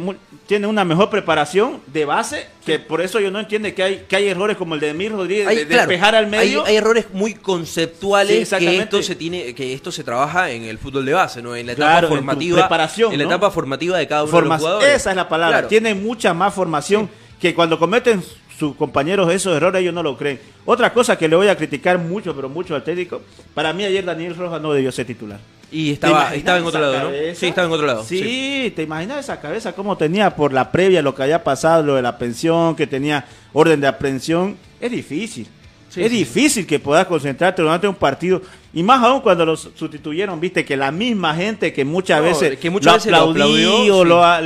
[0.46, 4.16] tiene una mejor preparación de base, que por eso yo no entiendo que hay, que
[4.16, 6.64] hay errores como el de Emir Rodríguez, Hay, de claro, despejar al medio.
[6.64, 10.78] Hay, errores muy conceptuales Sí, que esto se tiene, que esto se trabaja en el
[10.78, 11.56] fútbol de base, ¿no?
[11.56, 12.58] En la etapa Claro, en formativa.
[12.60, 13.30] preparación, en la ¿no?
[13.30, 14.94] etapa formativa de cada uno Forma- de los jugadores.
[14.96, 15.56] Esa es la palabra.
[15.58, 15.68] Claro.
[15.68, 17.08] Tienen mucha más formación
[17.40, 18.22] que cuando cometen
[18.58, 20.40] sus compañeros esos errores ellos no lo creen.
[20.64, 23.22] Otra cosa que le voy a criticar mucho, pero mucho al técnico,
[23.54, 25.38] para mí ayer Daniel Rojas no debió ser titular.
[25.70, 27.04] Y ¿Te estaba, estaba en otro lado, ¿no?
[27.06, 27.40] cabeza?
[27.40, 28.04] Sí, estaba en otro lado.
[28.04, 28.72] Sí, sí.
[28.76, 32.02] te imaginas esa cabeza cómo tenía por la previa lo que había pasado, lo de
[32.02, 34.56] la pensión, que tenía orden de aprehensión.
[34.80, 35.48] Es difícil.
[35.88, 38.40] Sí, es sí, difícil que puedas concentrarte durante un partido.
[38.72, 42.58] Y más aún cuando los sustituyeron, viste, que la misma gente que muchas No, veces
[42.58, 44.40] que muchas lo veces lo aplaudió, aplaudió, lo ha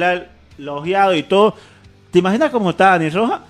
[0.58, 1.54] lo y todo.
[2.10, 3.40] ¿Te imaginas cómo está Daniel Rojas?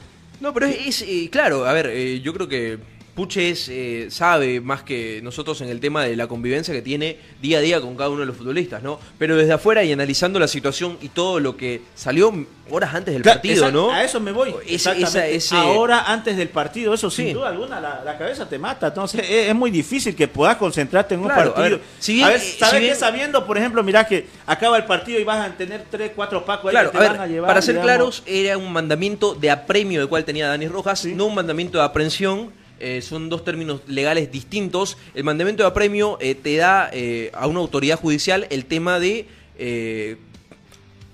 [0.40, 2.78] No, pero es, es, eh, claro, a ver, eh, yo creo que
[3.22, 7.58] Puches eh, sabe más que nosotros en el tema de la convivencia que tiene día
[7.58, 9.00] a día con cada uno de los futbolistas, ¿no?
[9.18, 12.32] Pero desde afuera y analizando la situación y todo lo que salió
[12.70, 13.90] horas antes del Claro, partido, ¿no?
[13.90, 14.54] A eso me voy.
[14.68, 17.32] Esa- ese- Ahora, antes del partido, eso sin Sí.
[17.32, 18.86] duda alguna, la, la cabeza te mata.
[18.86, 21.60] Entonces, es, es muy difícil que puedas concentrarte en un a partido.
[21.70, 22.80] ver, si bien- A ver, ¿sabes si qué?
[22.84, 26.44] bien- Sabiendo, por ejemplo, mira que acaba el partido y vas a tener tres, cuatro
[26.44, 27.48] pacos ahí que a te ver, van a llevar.
[27.48, 28.20] para ser digamos.
[28.20, 31.84] claros, era un mandamiento de apremio el cual tenía Dani Rojas, no un mandamiento de
[31.84, 32.56] aprehensión.
[32.80, 34.96] Eh, son dos términos legales distintos.
[35.14, 39.26] El mandamiento de apremio eh, te da eh, a una autoridad judicial el tema de
[39.58, 40.16] eh,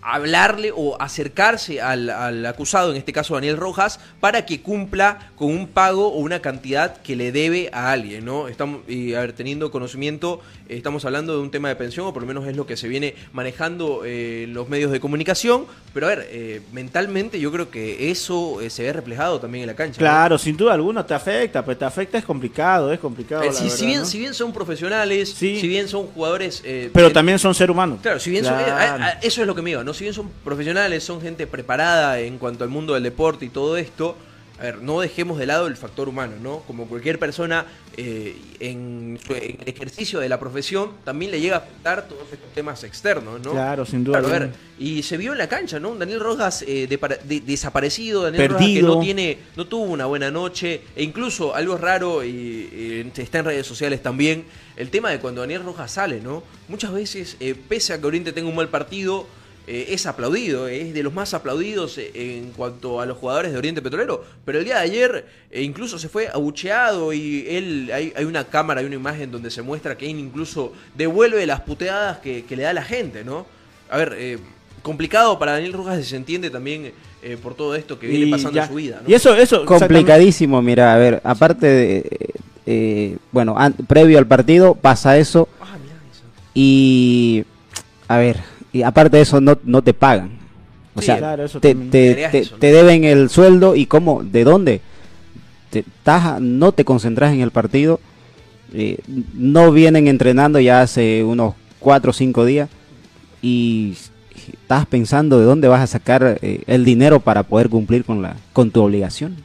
[0.05, 5.67] hablarle o acercarse al, acusado, en este caso Daniel Rojas, para que cumpla con un
[5.67, 8.49] pago o una cantidad que le debe a alguien, ¿no?
[8.49, 12.23] Estamos, y a ver, teniendo conocimiento, estamos hablando de un tema de pensión, o por
[12.23, 16.09] lo menos es lo que se viene manejando eh, los medios de comunicación, pero a
[16.11, 20.01] ver, eh, mentalmente yo creo que eso eh, se ve reflejado también en la cancha.
[20.01, 20.05] ¿no?
[20.07, 23.43] Claro, sin duda alguna te afecta, pues te afecta, es complicado, es complicado.
[23.43, 24.07] Eh, la si, verdad, si bien, ¿no?
[24.07, 25.61] si bien son profesionales, Sí.
[25.61, 26.63] si bien son jugadores...
[26.65, 27.99] eh, Pero también son ser humanos.
[28.03, 28.73] Claro, si bien son- Claro.
[29.03, 29.93] a- a- eso es lo que me iba, ¿no?
[29.95, 33.77] Si bien son profesionales, son gente preparada en cuanto al mundo del deporte y todo
[33.77, 34.17] esto,
[34.65, 36.61] a ver, no dejemos de lado el factor humano, ¿no?
[36.67, 41.57] Como cualquier persona eh, en, su- en el ejercicio de la profesión, también le llega
[41.57, 43.51] a afectar todos estos temas externos, ¿no?
[43.53, 45.95] Claro, sin duda Claro, a ver, y se vio en la cancha, ¿no?
[45.95, 48.89] Daniel Rojas eh, de desaparecido, Daniel Rojas Perdido.
[48.89, 53.41] que no tiene, no tuvo una buena noche, e incluso algo raro y, y está
[53.41, 54.45] en redes sociales también,
[54.77, 56.43] el tema de cuando Daniel Rojas sale, ¿no?
[56.69, 59.27] Muchas veces, eh, pese a que Oriente tenga un mal partido,
[59.67, 63.59] eh, es aplaudido, es de los más aplaudidos eh, en cuanto a los jugadores de
[63.59, 68.13] Oriente Petrolero, pero el día de ayer eh, incluso se fue abucheado y él, hay,
[68.17, 72.19] hay una cámara, hay una imagen donde se muestra que él incluso devuelve las puteadas
[72.19, 73.47] que, que le da la gente, ¿no?
[73.91, 74.39] A ver, eh,
[74.83, 78.63] complicado para Daniel Rojas se entiende también eh, por todo esto que viene pasando ya.
[78.65, 79.11] en su vida, ¿no?
[79.11, 79.65] Y eso, eso.
[79.65, 82.31] Complicadísimo, mira, a ver, aparte de,
[82.67, 86.23] eh, bueno, previo al partido pasa eso Ah, mirá eso.
[86.55, 87.45] y,
[88.09, 88.41] a ver,
[88.75, 90.33] y aparte de eso no, no te pagan.
[90.95, 92.59] O Sí, sea, claro, eso te, te- te- eso, ¿no?
[92.59, 94.81] te deben el sueldo y cómo, de dónde.
[95.71, 97.99] Te, estás- no te concentras en el partido,
[98.73, 98.99] eh,
[99.35, 102.69] no vienen entrenando ya hace unos cuatro o cinco días
[103.43, 103.95] y
[104.53, 108.37] estás pensando de dónde vas a sacar eh, el dinero para poder cumplir con la
[108.53, 109.37] con tu obligación.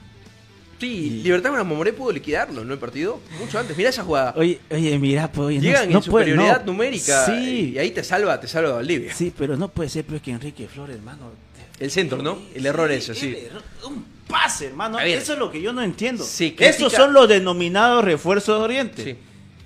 [0.80, 2.74] Sí, Libertad con Mamoré pudo liquidarlo, ¿no?
[2.74, 3.76] El partido, mucho antes.
[3.76, 4.34] Mira esa jugada.
[4.38, 5.48] Oye, oye, mira, pues.
[5.48, 6.72] oye, Llegan no en superioridad no.
[6.74, 9.14] numérica Sí, y ahí te salva, te salva Valdivia.
[9.14, 11.32] sí, pero no puede ser pues, que Enrique Flores, hermano.
[11.80, 12.40] El centro, ¿no?
[12.54, 13.36] El error ese, sí.
[13.46, 15.00] error- un pase, hermano.
[15.00, 16.26] Eso es lo que yo no entiendo.
[16.26, 19.04] critica- Esos son los denominados refuerzos de Oriente.
[19.04, 19.16] Sí.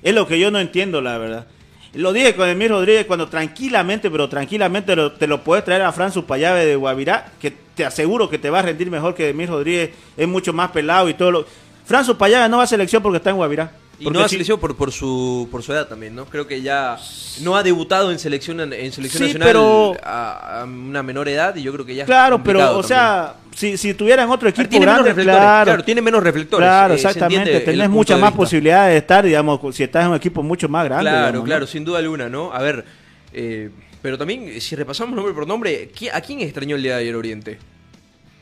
[0.03, 1.47] Es lo que yo no entiendo, la verdad.
[1.93, 6.11] Lo dije con Emir Rodríguez cuando tranquilamente, pero tranquilamente te lo puedes traer a Fran
[6.11, 9.91] Supayave de Guavirá, que te aseguro que te va a rendir mejor que Emir Rodríguez,
[10.17, 11.45] es mucho más pelado y todo lo...
[11.85, 13.71] Fran Supayave no va a selección porque está en Guavirá.
[14.03, 16.25] Y Porque no a si- selección por, por su por su edad también, ¿no?
[16.25, 16.97] Creo que ya
[17.41, 21.55] no ha debutado en selección en selección Sí, nacional pero- a, a una menor edad
[21.55, 24.65] y yo creo que ya es Claro, pero, o sea, si, si tuvieran otro también.
[24.65, 26.67] equipo tiene menos grande, reflectores, claro, claro, tiene menos reflectores.
[26.67, 27.59] Claro, eh, exactamente.
[27.61, 31.03] Tenés muchas más posibilidades de estar, digamos, si estás en un equipo mucho más grande.
[31.05, 31.43] Claro, digamos, ¿no?
[31.45, 32.51] claro, sin duda alguna, ¿no?
[32.51, 32.83] A ver,
[33.31, 33.69] eh,
[34.01, 37.01] pero también, eh, si repasamos nombre por nombre, ¿qui- ¿a quién extrañó el día de
[37.03, 37.57] ayer Oriente?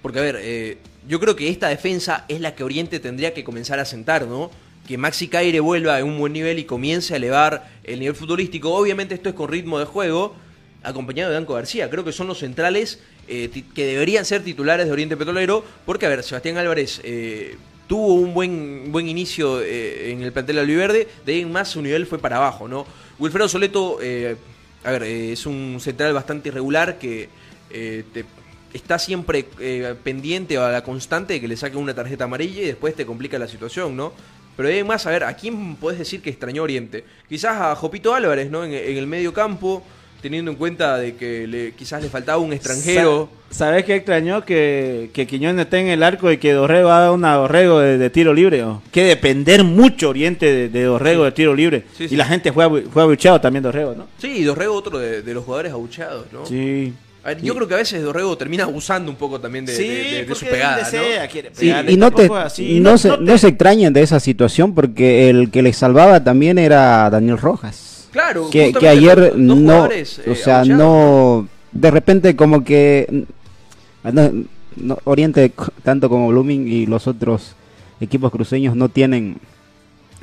[0.02, 3.44] Porque, a ver, eh, yo creo que esta defensa es la que Oriente tendría que
[3.44, 4.50] comenzar a sentar, ¿no?
[4.88, 8.74] Que Maxi Caire vuelva a un buen nivel y comience a elevar el nivel futbolístico.
[8.74, 10.36] Obviamente esto es con ritmo de juego,
[10.84, 11.90] acompañado de Danco García.
[11.90, 16.10] Creo que son los centrales eh, que deberían ser titulares de Oriente Petrolero, porque, a
[16.10, 17.56] ver, Sebastián Álvarez eh,
[17.88, 21.82] tuvo un buen, buen inicio eh, en el plantel albiverde, de ahí en más su
[21.82, 22.86] nivel fue para abajo, ¿no?
[23.20, 24.00] Wilfredo Soleto,
[24.84, 27.30] a ver, es un central bastante irregular que
[27.70, 28.26] te-
[28.74, 29.46] está siempre
[30.04, 33.06] pendiente o a la constante de que le saquen una tarjeta amarilla y después te
[33.06, 34.12] complica la situación, ¿no?
[34.58, 37.04] Pero hay más, a ver, ¿a quién puedes decir que extrañó Oriente?
[37.30, 38.64] Quizás a Jopito Álvarez, ¿no?
[38.64, 39.84] En, en el medio campo,
[40.22, 43.30] teniendo en cuenta de que le, quizás le faltaba un extranjero.
[43.50, 44.46] Sa- ¿Sabés qué extrañó?
[44.46, 48.10] Que, que Quiñones esté en el arco y que Dorrego haga una Dorrego de, de
[48.10, 48.62] tiro libre.
[48.62, 48.82] ¿no?
[48.92, 51.84] Que depender mucho Oriente de, de Dorrego de tiro libre.
[51.98, 54.08] Sí, y la gente fue, fue abucheado también Dorrego, ¿no?
[54.20, 56.46] Sí, y Dorrego otro de, de los jugadores abucheados, ¿no?
[56.46, 56.94] Sí.
[57.24, 59.84] A ver, yo creo que a veces Dorrego termina abusando un poco también de, de-
[59.84, 60.86] de- de su pegada, ¿no?
[61.54, 62.80] Sí, pegarle, y no, te, así.
[62.80, 67.10] no, se, no se extrañen de esa situación porque el que les salvaba también era
[67.12, 68.08] Daniel Rojas.
[68.12, 73.08] Claro, que, ayer no, jugadores, eh, o sea, no, de repente como que
[74.04, 74.32] mm, no-
[74.78, 75.52] no, Oriente
[75.84, 77.56] tanto como Blooming y los otros
[78.00, 79.38] equipos cruceños no tienen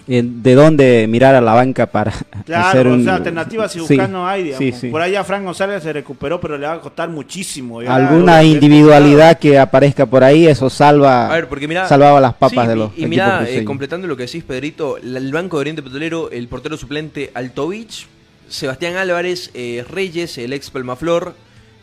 [0.09, 2.13] de dónde mirar a la banca para
[2.47, 4.65] Claro, hacer o un sea, alternativas si sí, buscar no hay, digamos.
[4.65, 4.89] sí, sí.
[4.89, 7.83] Por allá Frank González se recuperó, pero le va a costar muchísimo.
[7.83, 12.35] Y alguna individualidad que aparezca por ahí eso salva A ver, porque mira, salvaba las
[12.35, 15.31] papas sí, de y- los y, mira, eh, completando lo que decís, Pedrito, la- el
[15.33, 18.07] Banco de Oriente Petrolero, el portero suplente Altovich,
[18.49, 21.35] Sebastián Álvarez, eh, Reyes, el ex Pelmaflor,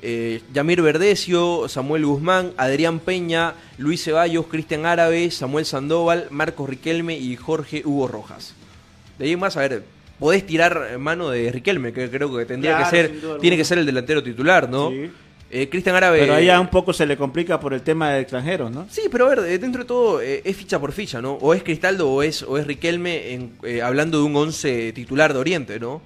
[0.07, 7.17] eh, Yamir Verdecio, Samuel Guzmán, Adrián Peña, Luis Ceballos, Cristian Árabe, Samuel Sandoval, Marcos Riquelme
[7.17, 8.53] y Jorge Hugo Rojas.
[9.17, 9.83] De ahí más, a ver,
[10.19, 13.55] podés tirar mano de Riquelme, que creo que tendría Claro, que ser, tiene alguna.
[13.57, 14.91] que ser el delantero titular, ¿no?
[14.91, 15.09] Sí.
[15.51, 16.19] Eh, Cristian Árabe.
[16.19, 18.87] Pero ahí ya un poco se le complica por el tema de extranjeros, ¿no?
[18.89, 21.33] Sí, pero a ver, eh, dentro de todo eh, es ficha por ficha, ¿no?
[21.35, 25.33] O es Cristaldo o es, o es Riquelme en, eh, hablando de un 11 titular
[25.33, 26.01] de Oriente, ¿no?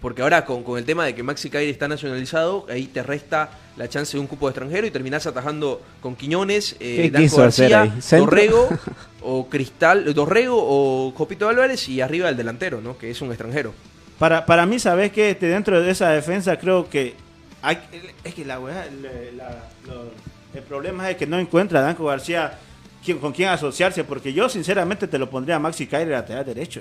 [0.00, 3.50] Porque ahora con, con el tema de que Maxi Caire está nacionalizado, ahí te resta
[3.76, 7.36] la chance de un cupo de extranjero y terminás atajando con Quiñones, eh, ¿Qué Danco
[7.36, 7.84] García.
[8.24, 8.68] Dorrego
[9.22, 12.96] o Cristal, Dorrego o Copito Álvarez y arriba el delantero, ¿no?
[12.96, 13.74] Que es un extranjero.
[14.18, 17.14] Para, para mí, ¿sabes que este, Dentro de esa defensa creo que...
[17.62, 17.78] Hay,
[18.24, 20.10] es que la weá, el, la- lo-
[20.54, 22.58] el problema es que no encuentra a Danco García
[23.04, 26.80] quién- con quién asociarse, porque yo sinceramente te lo pondría a Maxi Caire lateral derecho.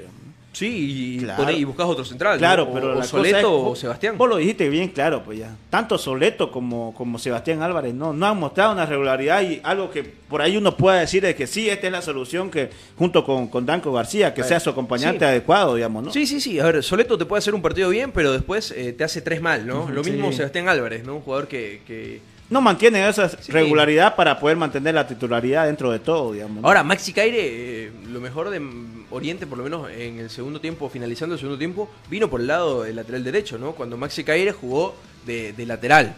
[0.51, 1.51] Sí, y, Claro.
[1.51, 2.39] y buscas otro central, ¿no?
[2.39, 4.17] Claro, O- pero o Soleto es- o Sebastián.
[4.17, 5.55] Vos lo dijiste bien claro, pues ya.
[5.69, 10.03] Tanto Soleto como, como Sebastián Álvarez no, no han mostrado una regularidad y algo que
[10.03, 13.47] por ahí uno pueda decir es que sí, esta es la solución que junto con,
[13.47, 15.25] con Danco García, que sea su acompañante sí.
[15.25, 16.11] adecuado, digamos, ¿no?
[16.11, 16.59] Sí, sí, sí.
[16.59, 19.41] A ver, Soleto te puede hacer un partido bien, pero después eh, te hace tres
[19.41, 19.87] mal, ¿no?
[19.89, 20.37] Lo mismo sí.
[20.37, 21.15] Sebastián Álvarez, ¿no?
[21.17, 21.81] Un jugador que...
[21.85, 23.51] que- No mantiene esa Sí.
[23.51, 26.61] regularidad para poder mantener la titularidad dentro de todo, digamos.
[26.61, 26.67] ¿no?
[26.67, 27.37] Ahora, Maxi Caire,
[27.85, 28.59] eh, lo mejor de
[29.11, 32.47] Oriente, por lo menos en el segundo tiempo, finalizando el segundo tiempo, vino por el
[32.47, 33.73] lado del lateral derecho, ¿no?
[33.73, 34.95] Cuando Maxi Caire jugó
[35.25, 36.15] de, de lateral.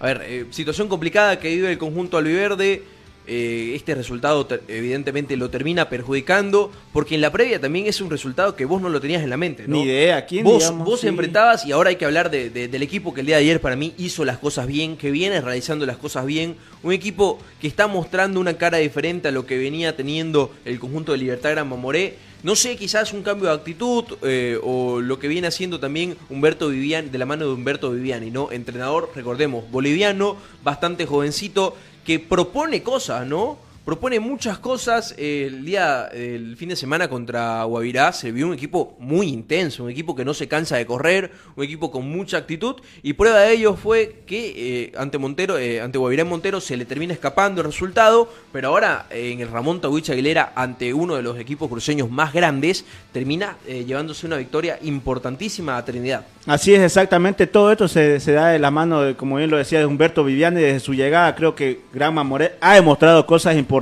[0.00, 2.82] A ver, eh, situación complicada que vive el conjunto albiverde.
[3.26, 8.54] Eh, este resultado evidentemente lo termina perjudicando, porque en la previa también es un resultado
[8.56, 9.76] que vos no lo tenías en la mente, ¿no?
[9.76, 10.86] Ni idea, ¿quién, Vos, digamos?
[10.86, 11.06] vos Sí.
[11.08, 13.60] enfrentabas y ahora hay que hablar de- de- del equipo que el día de ayer
[13.60, 16.56] para mí hizo las cosas bien, que viene realizando las cosas bien.
[16.82, 21.12] Un equipo que está mostrando una cara diferente a lo que venía teniendo el conjunto
[21.12, 22.16] de Libertad Gran Mamoré.
[22.42, 26.68] No sé, quizás un cambio de actitud eh, o lo que viene haciendo también Humberto
[26.68, 28.52] Viviani, de la mano de Humberto Viviani, ¿no?
[28.52, 33.58] Entrenador, recordemos, boliviano, bastante jovencito, que propone cosas, ¿no?
[33.84, 35.14] Propone muchas cosas.
[35.18, 39.84] eh, el día, el fin de semana contra Guavirá se vio un equipo muy intenso,
[39.84, 42.76] un equipo que no se cansa de correr, un equipo con mucha actitud.
[43.02, 46.78] Y prueba de ello fue que eh, ante Montero, eh, ante Guavirá en Montero se
[46.78, 51.22] le termina escapando el resultado, pero ahora en el Ramón Tawich Aguilera, ante uno de
[51.22, 56.24] los equipos cruceños más grandes, termina llevándose una victoria importantísima a Trinidad.
[56.46, 57.46] Así es, exactamente.
[57.46, 60.60] Todo esto se, da de la mano, de, como bien lo decía, de Humberto Viviani.
[60.60, 63.73] Desde su llegada, creo que Gran Mamoré ha demostrado cosas importantes,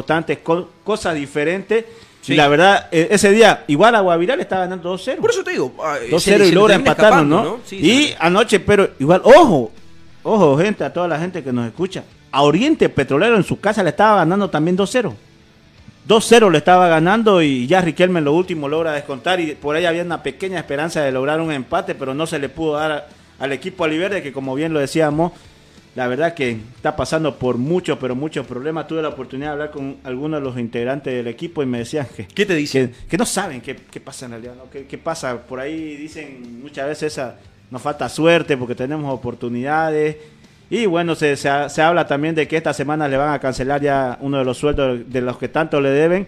[0.43, 1.85] co- cosas diferentes.
[2.21, 2.35] Sí.
[2.35, 5.17] Y la verdad, eh, ese día, igual a Guavirá le estaba ganando 2-0.
[5.21, 7.59] Por eso te digo, ah, se le- 2-0 se y logra empatarnos, ¿no?
[7.65, 9.73] Sí, y anoche, pero igual, ojo,
[10.23, 12.05] ojo, gente, a toda la gente que nos escucha.
[12.31, 15.13] A Oriente Petrolero en su casa le estaba ganando también 2-0.
[16.07, 19.85] 2-0 le estaba ganando y ya Riquelme en lo último logra descontar y por ahí
[19.85, 23.07] había una pequeña esperanza de lograr un empate, pero no se le pudo dar a-
[23.39, 25.33] al equipo Aliverde que como bien lo decíamos,
[25.95, 28.87] la verdad que está pasando por muchos, pero muchos problemas.
[28.87, 32.07] Tuve la oportunidad de hablar con algunos de los integrantes del equipo y me decían
[32.17, 32.89] que, ¿Qué te dicen?
[32.89, 34.71] que, que no saben qué, qué pasa en realidad, ¿no?
[34.71, 35.43] ¿Qué, qué pasa?
[35.43, 37.37] Por ahí dicen muchas veces esa,
[37.71, 40.17] nos falta suerte porque tenemos oportunidades.
[40.71, 43.83] Y bueno, se, se, se habla también de que esta semana le van a cancelar
[43.83, 46.27] ya uno de los sueldos de los que tanto le deben.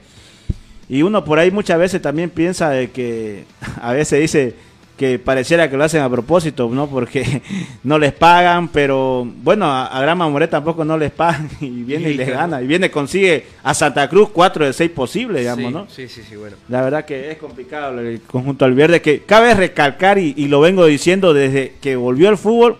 [0.90, 3.44] Y uno por ahí muchas veces también piensa de que
[3.80, 4.54] a veces dice
[4.96, 6.86] que pareciera que lo hacen a propósito, ¿no?
[6.88, 7.42] Porque
[7.84, 12.10] no les pagan, pero bueno, a, a Gran Mamoré tampoco no les pagan y viene
[12.10, 12.40] y, Y les claro.
[12.42, 12.62] gana.
[12.62, 15.86] Y viene, consigue a Santa Cruz cuatro de seis posibles, digamos, sí, ¿no?
[15.88, 16.56] sí, sí, sí, bueno.
[16.68, 20.86] La verdad que es complicado el conjunto albierde, que cabe recalcar y, y lo vengo
[20.86, 22.78] diciendo desde que volvió el fútbol.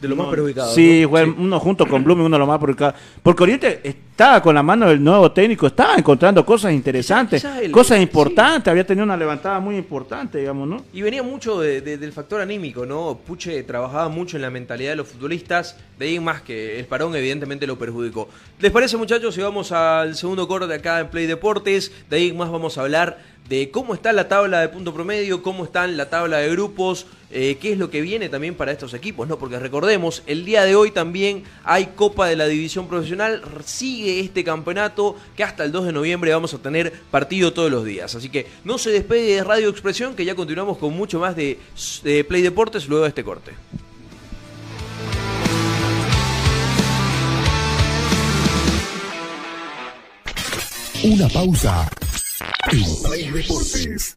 [0.00, 0.74] De lo más perjudicado.
[0.74, 1.08] Sí, ¿no?
[1.08, 2.94] fue uno junto con Blooming, uno de los más perjudicados.
[3.22, 7.62] Porque Oriente estaba con la mano del nuevo técnico, estaba encontrando cosas interesantes, Quizá- quizá
[7.64, 8.02] el- cosas sí.
[8.02, 10.84] importantes, había tenido una levantada muy importante, digamos, ¿no?
[10.92, 13.18] Y venía mucho de- de- del factor anímico, ¿no?
[13.26, 17.14] Puche trabajaba mucho en la mentalidad de los futbolistas, de ahí más que el parón
[17.16, 18.28] evidentemente lo perjudicó.
[18.60, 21.90] ¿Les parece muchachos si vamos al segundo corte acá en Play Deportes?
[22.10, 23.18] De ahí más vamos a hablar
[23.48, 27.58] de cómo está la tabla de punto promedio, cómo está la tabla de grupos, eh,
[27.60, 29.38] qué es lo que viene también para estos equipos, ¿no?
[29.38, 34.44] Porque recordemos, el día de hoy también hay Copa de la División Profesional, sigue este
[34.44, 38.14] campeonato que hasta el 2 de noviembre vamos a tener partido todos los días.
[38.14, 41.58] Así que no se despegue de Radio Expresión, que ya continuamos con mucho más de,
[42.02, 43.52] de Play Deportes luego de este corte.
[51.02, 51.88] Una pausa.
[52.40, 54.16] En Play Deportes.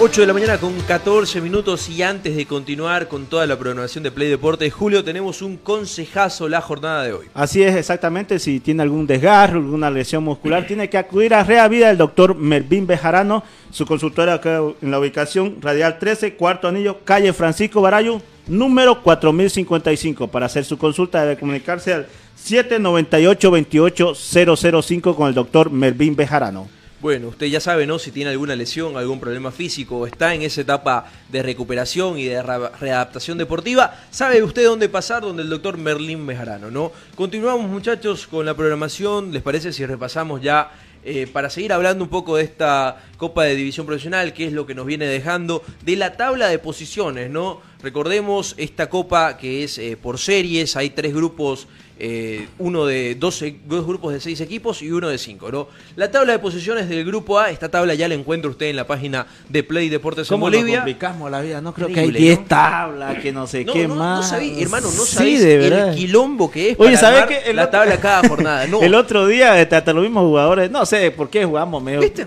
[0.00, 4.04] 8 de la mañana con 14 minutos y antes de continuar con toda la programación
[4.04, 7.26] de Play Deportes, Julio, tenemos un consejazo la jornada de hoy.
[7.34, 8.38] Así es, exactamente.
[8.38, 12.36] Si tiene algún desgarro, alguna lesión muscular, tiene que acudir a Rea Vida del doctor
[12.36, 13.42] Mervin Bejarano,
[13.72, 20.28] su consultora acá en la ubicación Radial 13, cuarto anillo, calle Francisco Barayo, número 4055.
[20.28, 22.06] Para hacer su consulta debe comunicarse al
[22.40, 26.77] 798-28005 con el doctor Mervin Bejarano.
[27.00, 28.00] Bueno, usted ya sabe, ¿no?
[28.00, 32.42] Si tiene alguna lesión, algún problema físico, está en esa etapa de recuperación y de
[32.42, 36.90] readaptación deportiva, sabe usted dónde pasar, donde el doctor Merlín Bejarano, ¿no?
[37.14, 39.30] Continuamos, muchachos, con la programación.
[39.30, 40.72] ¿Les parece si repasamos ya
[41.04, 44.66] eh, para seguir hablando un poco de esta Copa de División Profesional, qué es lo
[44.66, 47.60] que nos viene dejando, de la tabla de posiciones, ¿no?
[47.82, 51.68] Recordemos esta Copa que es eh, por series, hay tres grupos,
[52.00, 55.68] eh, uno de dos, dos grupos de seis equipos y uno de cinco, ¿no?
[55.94, 58.86] La tabla de posiciones del grupo A, esta tabla ya la encuentra usted en la
[58.86, 60.78] página de Play Deportes en Bolivia.
[60.78, 61.60] complicamos la vida?
[61.60, 64.28] No creo que hay 10 tablas, que no sé No, qué no, no más.
[64.32, 65.88] sabí- hermano, no Sí, sabés de verdad.
[65.90, 68.66] el quilombo que es Oye, para la otro- tabla cada jornada.
[68.68, 72.00] No, El otro día, este, hasta los mismos jugadores, no sé por qué jugamos medio.
[72.00, 72.26] ¿Viste?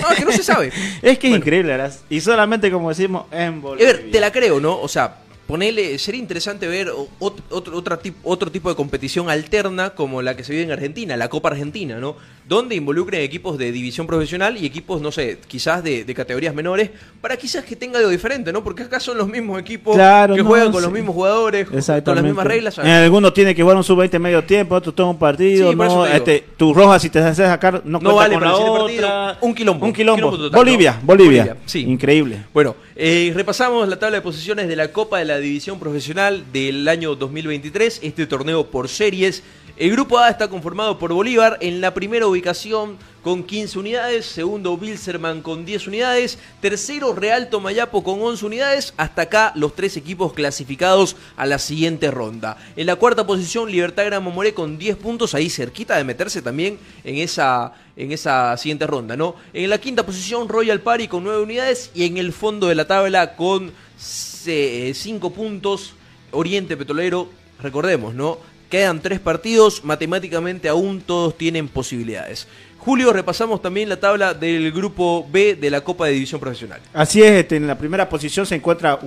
[0.00, 0.72] No, que no se sabe.
[1.02, 1.94] es que es increíble, ¿verdad?
[2.10, 4.80] Y solamente como decimos, en A ver, te la creo, ¿no?
[4.80, 5.16] O sea,
[5.46, 10.52] ponele, sería interesante ver otro, tip- otro tipo de competición alterna como la que se
[10.52, 12.16] vive en Argentina, la Copa Argentina, ¿no?
[12.48, 16.88] Donde involucren equipos de división profesional y equipos, no sé, quizás de, de categorías menores,
[17.20, 18.64] para quizás que tenga algo diferente, ¿no?
[18.64, 22.14] Porque acá son los mismos equipos Claro, que no, juegan con los mismos jugadores, con
[22.14, 22.78] las mismas reglas.
[22.78, 25.70] En algunos tiene que jugar un sub-20 medio tiempo, otros todo un partido.
[25.70, 28.58] Sí, no, este, tu roja, si te haces sacar, no, No vale con para la
[28.58, 28.82] otra.
[28.84, 29.36] partido.
[29.42, 29.84] Un quilombo.
[29.86, 30.16] Un quilombo.
[30.16, 31.06] Quilombo total, Bolivia, ¿no?
[31.06, 31.42] Bolivia.
[31.42, 31.80] Bolivia, sí.
[31.80, 32.44] Increíble.
[32.54, 36.88] Bueno, Eh, repasamos la tabla de posiciones de la Copa de la División Profesional del
[36.88, 39.42] año 2023, este torneo por series.
[39.78, 44.76] El grupo A está conformado por Bolívar en la primera ubicación con 15 unidades, segundo
[44.76, 50.32] Bilzerman con 10 unidades, tercero Real Tomayapo con 11 unidades, hasta acá los tres equipos
[50.32, 52.56] clasificados a la siguiente ronda.
[52.74, 56.80] En la cuarta posición Libertad Gran Mamoré con 10 puntos, ahí cerquita de meterse también
[57.04, 59.36] en esa, en esa siguiente ronda, ¿no?
[59.52, 62.88] En la quinta posición Royal Party con 9 unidades y en el fondo de la
[62.88, 65.92] tabla con 5 puntos
[66.32, 67.30] Oriente Petrolero,
[67.62, 68.57] recordemos, ¿no?
[68.68, 72.46] Quedan tres partidos, matemáticamente aún todos tienen posibilidades.
[72.78, 76.80] Julio, repasamos también la tabla del grupo B de la Copa de División Profesional.
[76.94, 78.98] Así es, este, en la primera posición se encuentra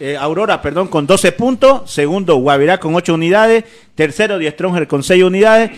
[0.00, 3.64] eh, Aurora perdón, con 12 puntos, segundo Guavirá con 8 unidades,
[3.94, 5.70] tercero Die Stronger con 6 unidades,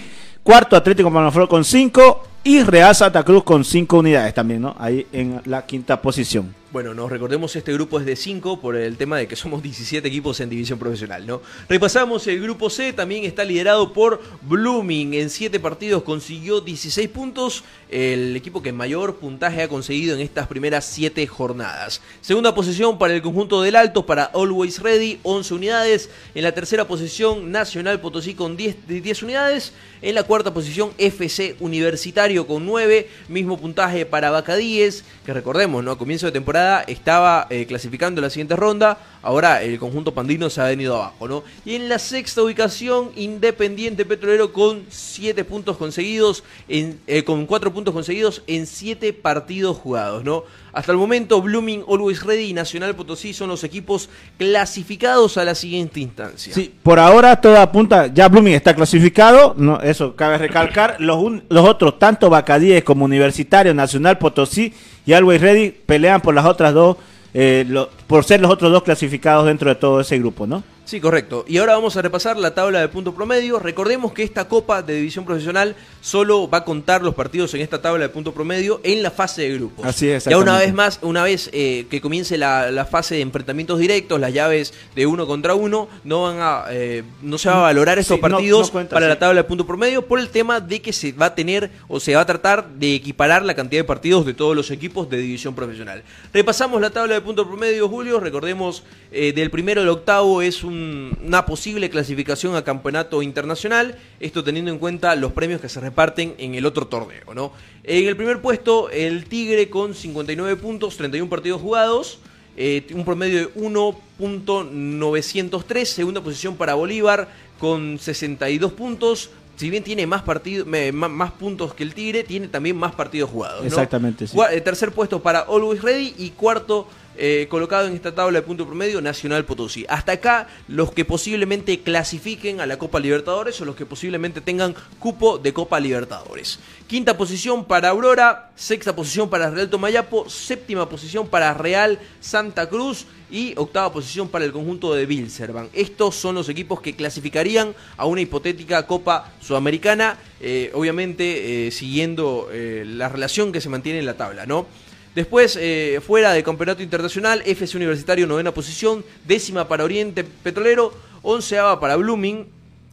[0.42, 4.74] cuarto Atlético Manaflor con 5 y Real Santa Cruz con 5 unidades también, ¿no?
[4.78, 6.61] Ahí en la quinta posición.
[6.72, 10.08] Bueno, nos recordemos este grupo es de 5 por el tema de que somos 17
[10.08, 11.42] equipos en división profesional, ¿no?
[11.68, 15.12] Repasamos el grupo C, también está liderado por Blooming.
[15.12, 20.46] En 7 partidos consiguió 16 puntos, el equipo que mayor puntaje ha conseguido en estas
[20.46, 22.00] primeras 7 jornadas.
[22.22, 26.08] Segunda posición para el conjunto del Alto, para Always Ready, 11 unidades.
[26.34, 29.74] En la tercera posición, Nacional Potosí con 10, de 10 unidades.
[30.00, 33.10] En la cuarta posición, FC Universitario con 9.
[33.28, 35.90] Mismo puntaje para Bacadíes, que recordemos, ¿no?
[35.90, 38.98] A comienzo de temporada estaba eh, clasificando la siguiente ronda.
[39.22, 41.44] Ahora el conjunto pandino se ha venido abajo, ¿no?
[41.64, 47.72] Y en la sexta ubicación, Independiente Petrolero con 7 puntos conseguidos, en, eh, con 4
[47.72, 50.44] puntos conseguidos en 7 partidos jugados, ¿no?
[50.72, 54.08] Hasta el momento, Blooming, Always Ready y Nacional Potosí son los equipos
[54.38, 56.52] clasificados a la siguiente instancia.
[56.52, 61.68] Sí, por ahora todo apunta, ya Blooming está clasificado, no, eso cabe recalcar, los, los
[61.68, 64.72] otros, tanto Bacadíes como Universitario, Nacional Potosí
[65.06, 66.96] y Always Ready pelean por las otras dos,
[67.34, 70.62] eh, lo- por ser los otros dos clasificados dentro de todo ese grupo, ¿no?
[70.92, 71.46] Sí, correcto.
[71.48, 73.58] Y ahora vamos a repasar la tabla de punto promedio.
[73.58, 77.80] Recordemos que esta Copa de División Profesional solo va a contar los partidos en esta
[77.80, 79.86] tabla de punto promedio en la fase de grupos.
[79.86, 83.22] Así es, Ya una vez más, una vez eh, que comience la, la fase de
[83.22, 87.54] enfrentamientos directos, las llaves de uno contra uno, no van a, eh, no se va
[87.56, 89.08] a valorar estos Sí, no- partidos no cuenta, para sí.
[89.08, 92.00] la tabla de punto promedio por el tema de que se va a tener o
[92.00, 95.16] se va a tratar de equiparar la cantidad de partidos de todos los equipos de
[95.16, 96.02] división profesional.
[96.34, 98.20] Repasamos la tabla de punto promedio, Julio.
[98.20, 100.81] Recordemos, eh, del primero al octavo es un-
[101.24, 103.96] una posible clasificación a campeonato internacional.
[104.20, 107.52] Esto teniendo en cuenta los premios que se reparten en el otro torneo, ¿no?
[107.84, 112.18] En el primer puesto, el Tigre con 59 puntos, 31 partidos jugados.
[112.54, 115.84] eh, un promedio de 1.903.
[115.84, 117.28] Segunda posición para Bolívar
[117.58, 119.30] con 62 puntos.
[119.56, 123.60] Si bien tiene más, partido, más puntos que el Tigre, tiene también más partidos jugados.
[123.60, 123.66] ¿no?
[123.66, 124.36] Exactamente, sí.
[124.50, 126.86] Eh, tercer puesto para Always Ready y cuarto
[127.16, 129.84] eh, colocado en esta tabla de punto promedio Nacional Potosí.
[129.88, 134.74] Hasta acá los que posiblemente clasifiquen a la Copa Libertadores o los que posiblemente tengan
[134.98, 136.58] cupo de Copa Libertadores.
[136.86, 143.06] Quinta posición para Aurora, sexta posición para Real Tomayapo, séptima posición para Real Santa Cruz
[143.30, 145.68] y octava posición para el conjunto de Bilzerban.
[145.72, 152.48] Estos son los equipos que clasificarían a una hipotética Copa Sudamericana, eh, obviamente eh, siguiendo
[152.52, 154.66] la relación que se mantiene en la tabla, ¿no?
[155.14, 161.78] Después, eh, fuera de campeonato internacional, FC Universitario, novena posición, décima para Oriente Petrolero, onceava
[161.78, 162.46] para Blooming.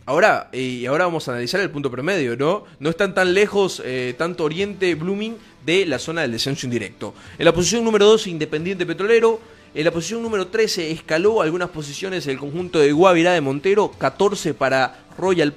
[0.06, 2.66] Ahora, eh, y ahora vamos a analizar el punto promedio, ¿no?
[2.80, 7.14] No están tan lejos, eh, tanto Oriente, Blooming, de la zona del descenso indirecto.
[7.38, 9.40] En la posición número 12, Independiente Petrolero.
[9.74, 14.56] En la posición número 13, escaló algunas posiciones el conjunto de Guavirá de Montero, 14
[14.56, 15.54] para Royal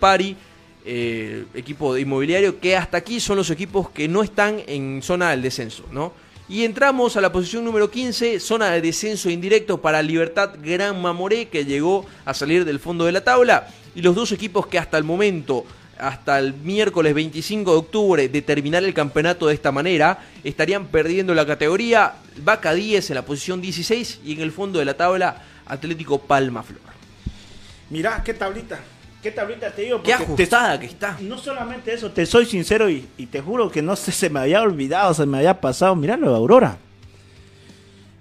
[0.84, 5.30] eh, equipo de inmobiliario, que hasta aquí son los equipos que no están en zona
[5.30, 6.12] del descenso, ¿no?
[6.52, 11.48] Y entramos a la posición número 15, zona de descenso indirecto para Libertad Gran Mamoré,
[11.48, 13.68] que llegó a salir del fondo de la tabla.
[13.94, 15.64] Y los dos equipos que hasta el momento,
[15.98, 21.34] hasta el miércoles 25 de octubre, de terminar el campeonato de esta manera, estarían perdiendo
[21.34, 22.16] la categoría.
[22.44, 26.62] Vaca 10 en la posición 16 y en el fondo de la tabla, Atlético Palma
[26.62, 26.82] Flor.
[27.88, 28.78] Mirá, qué tablita,
[29.22, 30.02] qué tablita te digo.
[30.02, 31.16] Qué porque te- ajustada que está.
[31.20, 34.40] No solamente eso, te soy sincero y, y te juro que no sé, se me
[34.40, 35.94] había olvidado, se me había pasado.
[35.96, 36.76] Mirá lo de Aurora.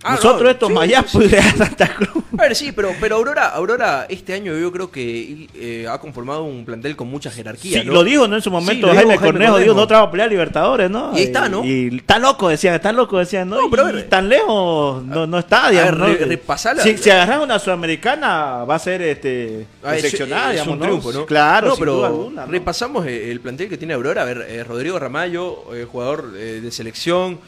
[0.04, 2.24] Ah, Nosotros no, estos sí, Mayapos sí, Real Santa Cruz.
[2.38, 6.44] A ver, sí, pero, pero Aurora, Aurora este año yo creo que eh, ha conformado
[6.44, 7.82] un plantel con mucha jerarquía.
[7.82, 7.94] Sí, ¿no?
[7.94, 8.36] lo dijo, ¿no?
[8.38, 11.12] En su momento Jaime, Cornejo, dijo, nosotros vamos a pelear Libertadores, ¿no?
[11.14, 11.64] Y ahí está, ¿no?
[11.64, 13.62] Y está loco, decían, está loco, decían, ¿no?
[13.62, 14.10] No, pero a y ver.
[14.10, 16.84] tan lejos no, no está, digamos, ver, ¿no?
[16.84, 20.86] si, si agarran una sudamericana, va a ser este es- decepcionada, es digamos, un ¿no?
[20.86, 21.26] triunfo, ¿no?
[21.28, 22.52] Claro, No, pero alguna, ¿no?
[22.52, 24.24] repasamos el plantel que tiene Aurora.
[24.24, 27.40] A ver, eh, Rodrigo Ramallo, eh, jugador de selección.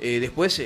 [0.00, 0.64] Eh, después, eh,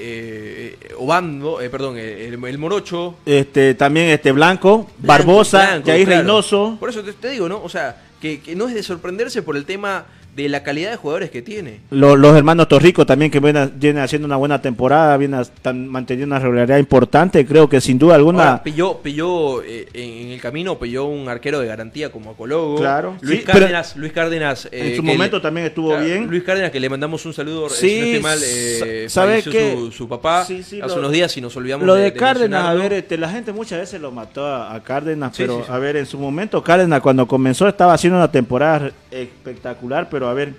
[0.80, 3.16] eh, Obando, eh, perdón, eh, el, el Morocho.
[3.26, 6.22] Este, también este Blanco, Barbosa, Jair claro.
[6.22, 6.76] Reynoso.
[6.78, 7.62] Por eso te, te digo, ¿no?
[7.62, 10.05] O sea, que, que no es de sorprenderse por el tema
[10.35, 11.80] de la calidad de jugadores que tiene.
[11.91, 16.35] Lo- los hermanos Torrico también que vienen, vienen haciendo una buena temporada, vienen están manteniendo
[16.35, 17.45] una regularidad importante.
[17.45, 18.43] Creo que sin duda alguna.
[18.49, 22.76] Ahora, pilló, pilló eh, en el camino, pilló un arquero de garantía como Acologo.
[22.76, 23.16] Claro.
[23.20, 24.68] Luis Sí, Cárdenas, Luis Cárdenas.
[24.72, 26.26] en eh, su que momento le- también estuvo Claro, bien.
[26.28, 27.66] Luis Cárdenas, que le mandamos un saludo.
[27.66, 29.74] eh, Sí, si no estoy mal, eh, sa- ¿sabe qué?
[29.76, 32.11] su, su papá Sí, sí, hace lo- unos días y nos olvidamos Lo de, de,
[32.11, 35.62] de Cárdenas, a ver, este, la gente muchas veces lo mató a, a Cárdenas, pero
[35.68, 40.35] a ver, en su momento Cárdenas cuando comenzó estaba haciendo una temporada espectacular, pero a
[40.35, 40.55] ver,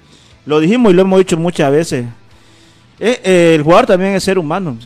[0.46, 2.06] lo dijimos y lo hemos dicho muchas veces.
[3.00, 4.78] Eh, eh, el jugador también es ser humano.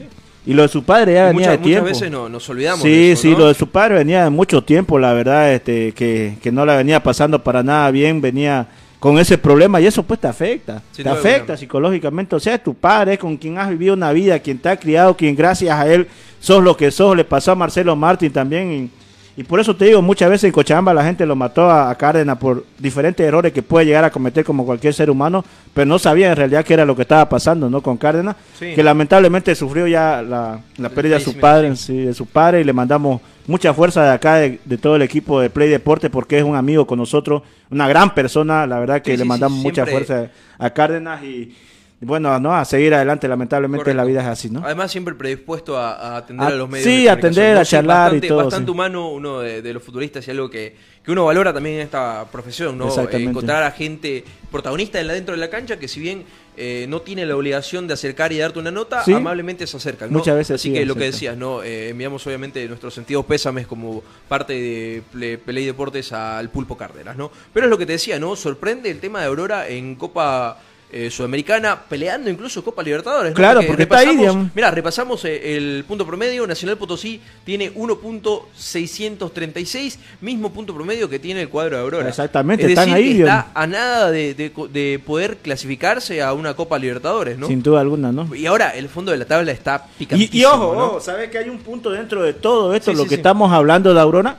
[0.45, 1.86] Y lo de su padre ya Y venía muchas, de muchas tiempo.
[1.86, 2.82] veces no, nos olvidamos.
[2.82, 3.39] Sí, de eso, sí, ¿no?
[3.39, 6.78] lo de su padre venía de mucho tiempo, la verdad, este, que, que no la
[6.78, 8.67] venía pasando para nada bien, venía
[8.99, 12.73] con ese problema y eso pues te afecta, te afecta psicológicamente, o sea, es tu
[12.73, 15.88] padre, es con quien has vivido una vida, quien te ha criado, quien gracias a
[15.88, 16.07] él
[16.39, 18.89] sos lo que sos, le pasó a Marcelo Martín también
[19.38, 21.95] y, por eso te digo, muchas veces en Cochabamba la gente lo mató a, a
[21.95, 25.99] Cárdenas por diferentes errores que puede llegar a cometer como cualquier ser humano, pero no
[25.99, 27.81] sabía en realidad qué era lo que estaba pasando, ¿no?
[27.81, 28.73] Con Cárdenas, Sí.
[28.73, 30.59] que lamentablemente sufrió ya la,
[30.89, 31.97] pérdida de su padre, sí.
[31.97, 35.39] de su padre y le mandamos mucha fuerza de acá de, de todo el equipo
[35.39, 39.11] de Play Deporte porque es un amigo con nosotros, una gran persona, la verdad que
[39.11, 41.55] Sí, le mandamos mucha fuerza a Cárdenas y
[41.99, 43.97] bueno, no, a seguir adelante, lamentablemente Correcto.
[43.97, 44.61] la vida es así, ¿no?
[44.63, 46.85] Además, siempre predispuesto a, a atender A- a los medios.
[46.87, 48.71] sí, de atender, a charlar y bastante, todo, Bastante sí.
[48.71, 52.25] humano uno de, de los futbolistas y algo que, que uno valora también en esta
[52.31, 52.89] profesión, ¿no?
[53.11, 56.23] Encontrar a gente protagonista en la, dentro de la cancha que si bien
[56.55, 59.13] eh, no tiene la obligación de acercar y darte una nota, Sí.
[59.13, 60.11] amablemente se acercan.
[60.11, 60.19] ¿no?
[60.19, 61.63] Muchas veces Así sí, que lo que decías, ¿no?
[61.63, 67.17] Eh, enviamos obviamente nuestros sentidos pésames como parte de Ple- Play Deportes al Pulpo Cárdenas,
[67.17, 67.31] ¿no?
[67.53, 68.35] Pero es lo que te decía, ¿no?
[68.35, 70.59] Sorprende el tema de Aurora en Copa
[70.91, 73.31] eh, Sudamericana, peleando incluso Copa Libertadores.
[73.31, 73.35] ¿no?
[73.35, 74.49] Claro, porque está ahí, digamos.
[74.55, 76.47] Mira, repasamos eh, el punto promedio.
[76.47, 82.07] Nacional Potosí tiene 1.636, mismo punto promedio que tiene el cuadro de Aurora.
[82.09, 83.45] Exactamente, es están decir, ahí, está digamos.
[83.53, 87.47] a nada de, de poder clasificarse a una Copa Libertadores, ¿no?
[87.47, 88.33] Sin duda alguna, ¿no?
[88.33, 90.39] Y ahora el fondo de la tabla está Y, picantísimo.
[90.39, 90.83] y ojo, ¿no?
[90.85, 93.19] ojo, ¿sabes que hay un punto dentro de todo esto, Sí, lo sí, que sí.
[93.19, 94.38] estamos hablando de Aurora?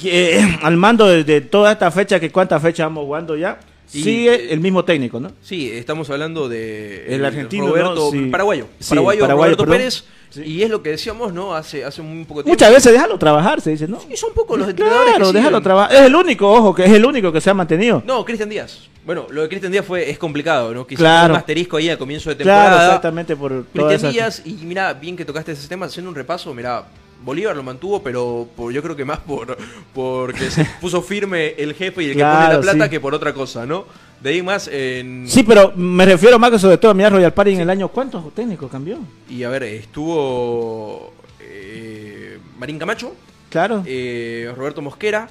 [0.00, 3.58] Que eh, al mando de, de toda esta fecha, que cuántas fechas vamos jugando ya,
[3.92, 5.32] Y, sigue eh, el mismo técnico, ¿no?
[5.42, 8.10] Sí, estamos hablando de El argentino, Roberto, ¿no?
[8.10, 8.26] Sí.
[8.30, 9.76] paraguayo, Sí, paraguayo, Roberto perdón.
[9.78, 10.04] Pérez.
[10.34, 11.54] Y es lo que decíamos, ¿no?
[11.54, 12.54] Hace, hace un poco tiempo.
[12.54, 14.00] Muchas veces déjalo trabajar, se dice, ¿no?
[14.10, 15.94] Y son pocos los entrenadores Claro, que déjalo trabajar.
[15.94, 18.02] Es el único, ojo, que es el único que se ha mantenido.
[18.06, 18.88] No, Cristian Díaz.
[19.04, 20.86] Bueno, lo de Cristian Díaz fue, es complicado, ¿no?
[20.86, 21.34] Quizás Claro.
[21.34, 22.86] un asterisco ahí a comienzo de Claro, temporada.
[22.86, 26.54] exactamente por Cristian esas- Díaz, y mira, bien que tocaste ese tema, haciendo un repaso,
[26.54, 26.86] mira,
[27.24, 29.56] Bolívar lo mantuvo, pero por, yo creo que más por
[29.94, 32.90] porque se puso firme el jefe y el que pone la plata sí.
[32.90, 33.84] que por otra cosa, ¿no?
[34.20, 35.24] De ahí más en...
[35.28, 37.88] Sí, pero me refiero más que sobre todo a mirar Royal Party en el año.
[37.88, 38.98] ¿Cuántos técnicos cambió?
[39.28, 43.14] Y a ver, estuvo eh, Marín Camacho,
[43.50, 43.82] Claro.
[43.86, 45.28] eh, Roberto Mosquera.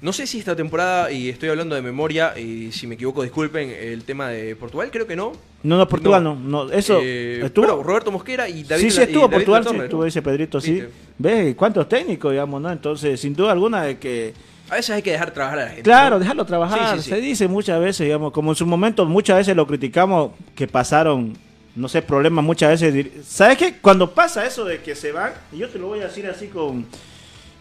[0.00, 3.68] No sé si esta temporada, y estoy hablando de memoria, y si me equivoco, disculpen,
[3.70, 5.32] el tema de Portugal, creo que no.
[5.64, 6.36] no, no, Portugal no.
[6.36, 7.66] no, eso Eh, estuvo.
[7.66, 9.82] bueno, Roberto Mosquera y David sí, sí estuvo Portugal, sí, ¿no?
[9.82, 10.74] estuvo ese Pedrito, sí.
[10.74, 10.90] Viste.
[11.18, 11.56] ¿Ves?
[11.56, 12.70] ¿Cuántos técnicos, digamos, no?
[12.70, 14.34] Entonces, sin duda alguna de que...
[14.70, 15.82] A veces hay que dejar trabajar a la gente.
[15.82, 16.20] Claro, ¿no?
[16.20, 17.02] dejarlo trabajar.
[17.02, 17.10] Sí.
[17.10, 21.36] Se dice muchas veces, digamos, como en su momento muchas veces lo criticamos que pasaron,
[21.74, 23.26] no sé, problemas muchas veces.
[23.26, 23.74] ¿Sabes qué?
[23.80, 26.46] Cuando pasa eso de que se van, y yo te lo voy a decir así
[26.46, 26.86] con,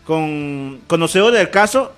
[0.06, 1.94] con conocedores del caso,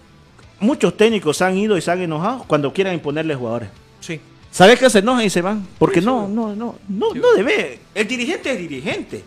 [0.60, 3.70] muchos técnicos han ido y se han enojado cuando quieran imponerle jugadores.
[4.00, 4.20] Sí.
[4.52, 4.90] ¿Sabes qué?
[4.90, 5.66] Se enojan y se van.
[5.78, 7.20] Porque Sí, no, no, no, no, Sí.
[7.20, 7.80] no debe.
[7.94, 9.24] El dirigente es dirigente.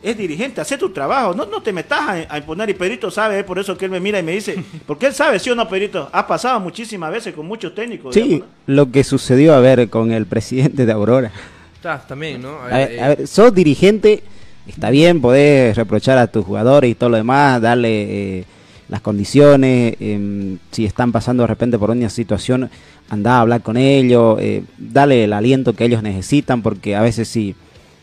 [0.00, 1.34] Es dirigente, hace tu trabajo.
[1.34, 2.70] No, no te metas a, a imponer.
[2.70, 4.62] Y Pedrito sabe, es por eso que él me mira y me dice.
[4.86, 6.08] Porque él sabe, sí o no, Pedrito.
[6.12, 8.14] Ha pasado muchísimas veces con muchos técnicos.
[8.14, 11.32] Sí, digamos, lo que sucedió, a ver, con el presidente de Aurora.
[11.74, 12.60] Está, también, ¿no?
[12.62, 14.22] A ver, eh, a ver, sos dirigente,
[14.66, 18.44] está bien, podés reprochar a tus jugadores y todo lo demás, darle eh,
[18.88, 22.70] las condiciones, em, si están pasando de repente por una situación,
[23.10, 27.28] anda a hablar con ellos, eh, dale el aliento que ellos necesitan, porque a veces
[27.28, 27.54] si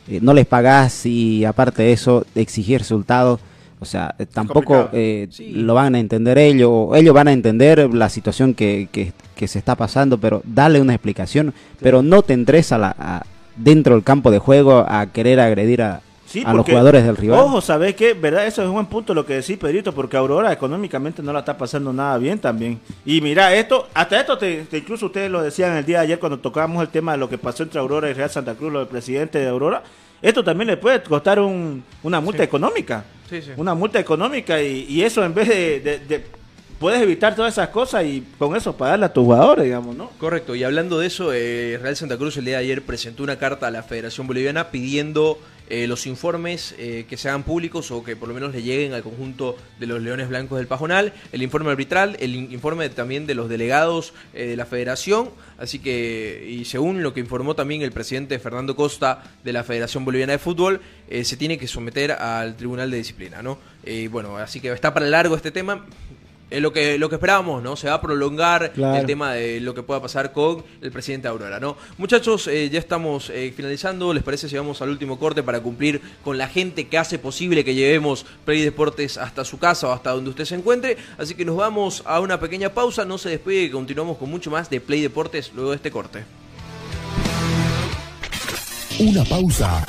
[0.07, 3.39] eh, no les pagás y aparte de eso, exigir resultados,
[3.79, 5.51] o sea, eh, tampoco eh, Sí.
[5.55, 9.47] lo van a entender ellos, o ellos van a entender la situación que, que- que
[9.47, 13.25] se está pasando, pero dale una explicación, pero no te entres a la, a-
[13.57, 16.01] dentro del campo de juego a querer agredir a,
[16.36, 17.39] Sí, a los porque, jugadores del rival.
[17.39, 18.13] Ojo, ¿sabes qué?
[18.13, 18.45] ¿Verdad?
[18.45, 21.57] Eso es un buen punto lo que decís, Pedrito, porque Aurora económicamente no la está
[21.57, 22.79] pasando nada bien también.
[23.05, 26.19] Y mira, esto, hasta esto, te, te- incluso ustedes lo decían el día de ayer
[26.19, 28.79] cuando tocábamos el tema de lo que pasó entre Aurora y Real Santa Cruz, lo
[28.79, 29.81] del presidente de Aurora.
[30.21, 32.43] Esto también le puede costar un- una multa Sí.
[32.45, 33.05] económica.
[33.29, 33.51] Sí, sí.
[33.57, 36.25] Una multa económica y, y eso en vez de, de- de-
[36.79, 40.09] puedes evitar todas esas cosas y con eso pagarle a tus jugadores, digamos, ¿no?
[40.19, 43.38] Correcto, y hablando de eso, eh, Real Santa Cruz el día de ayer presentó una
[43.38, 45.39] carta a la Federación Boliviana pidiendo
[45.70, 48.93] eh, los informes eh, que se hagan públicos o que por lo menos le lleguen
[48.93, 53.26] al conjunto de los Leones Blancos del Pajonal, el informe arbitral, el in- informe también
[53.28, 57.82] de los delegados eh, de la Federación, así que, y según lo que informó también
[57.82, 60.82] el presidente Fernando Costa de la Federación Boliviana de Fútbol,
[61.24, 63.59] se tiene que someter al Tribunal de Disciplina, ¿no?
[64.09, 65.86] Bueno, así que está para largo este tema.
[66.52, 67.76] Es lo que, lo que esperábamos, ¿no?
[67.76, 68.98] Se va a prolongar Claro.
[69.00, 71.76] el tema de lo que pueda pasar con el presidente Aurora, ¿no?
[71.98, 74.14] Muchachos, eh, ya estamos eh, finalizando.
[74.14, 77.66] ¿Les parece si vamos al último corte para cumplir con la gente que hace posible
[77.66, 80.98] que llevemos Play Deportes hasta su casa o hasta donde usted se encuentre?
[81.18, 83.06] Así que nos vamos a una pequeña pausa.
[83.06, 86.24] No se despegue y continuamos con mucho más de Play Deportes luego de este corte.
[89.00, 89.86] Una pausa.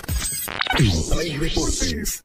[0.78, 2.24] En Play Deportes.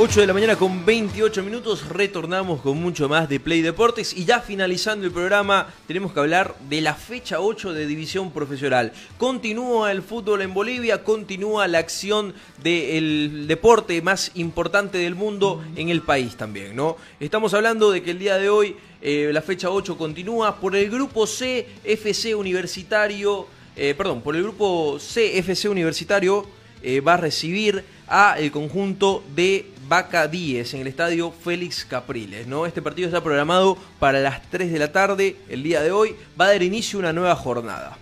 [0.00, 4.24] 8 de la mañana con 28 minutos, retornamos con mucho más de Play Deportes y
[4.24, 8.92] ya finalizando el programa tenemos que hablar de la fecha 8 de División Profesional.
[9.16, 12.32] Continúa el fútbol en Bolivia, continúa la acción
[12.62, 16.96] del deporte más importante del mundo en el país también, ¿no?
[17.18, 20.88] Estamos hablando de que el día de hoy eh, la fecha 8 continúa por el
[20.90, 26.46] grupo C, FC Universitario, eh, perdón, por el grupo C, FC Universitario
[26.84, 32.46] eh, va a recibir a el conjunto de Vaca 10 en el estadio Félix Capriles.
[32.46, 32.66] ¿no?
[32.66, 36.14] Este partido está programado para las 3 de la tarde el día de hoy.
[36.38, 37.96] Va a dar inicio una nueva jornada.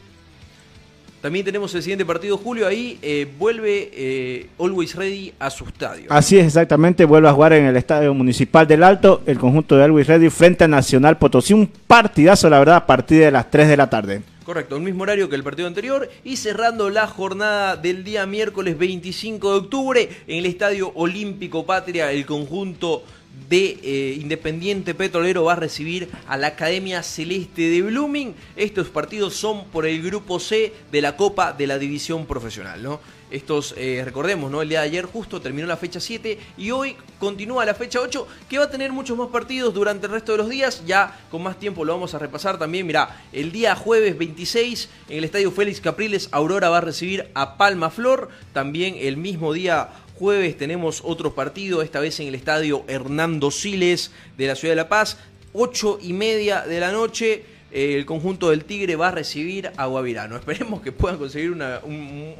[1.23, 2.69] También tenemos el siguiente partido, Julio.
[2.69, 6.07] Ahí eh, vuelve eh, Always Ready a su estadio.
[6.09, 7.05] Así es, exactamente.
[7.05, 10.65] Vuelve a jugar en el Estadio Municipal del Alto el conjunto de Always Ready frente
[10.65, 11.53] a Nacional Potosí.
[11.53, 14.23] Un partidazo, la verdad, a partir de las 3 de la tarde.
[14.47, 18.79] Correcto, el mismo horario que el partido anterior y cerrando la jornada del día miércoles
[18.79, 23.03] 25 de octubre en el Estadio Olímpico Patria, el conjunto
[23.49, 28.37] de eh, Independiente Petrolero va a recibir a la Academia Celeste de Blooming.
[28.55, 33.01] Estos partidos son por el grupo C de la Copa de la División Profesional, ¿no?
[33.31, 34.63] Estos, eh, recordemos, ¿no?
[34.63, 38.27] El día de ayer justo terminó la fecha 7 y hoy continúa la fecha 8,
[38.49, 40.85] que va a tener muchos más partidos durante el resto de los días.
[40.87, 42.87] Ya con más tiempo lo vamos a repasar también.
[42.87, 47.57] Mirá, el día jueves 26 en el Estadio Félix Capriles, Aurora va a recibir a
[47.57, 48.29] Palma Flor.
[48.53, 54.13] También el mismo día jueves tenemos otro partido, esta vez en el Estadio Hernando Siles
[54.39, 55.19] de la Ciudad de La Paz.
[55.53, 60.37] 8 y media de la noche el conjunto del Tigre va a recibir a Guavirano.
[60.37, 61.63] Esperemos que puedan conseguir un,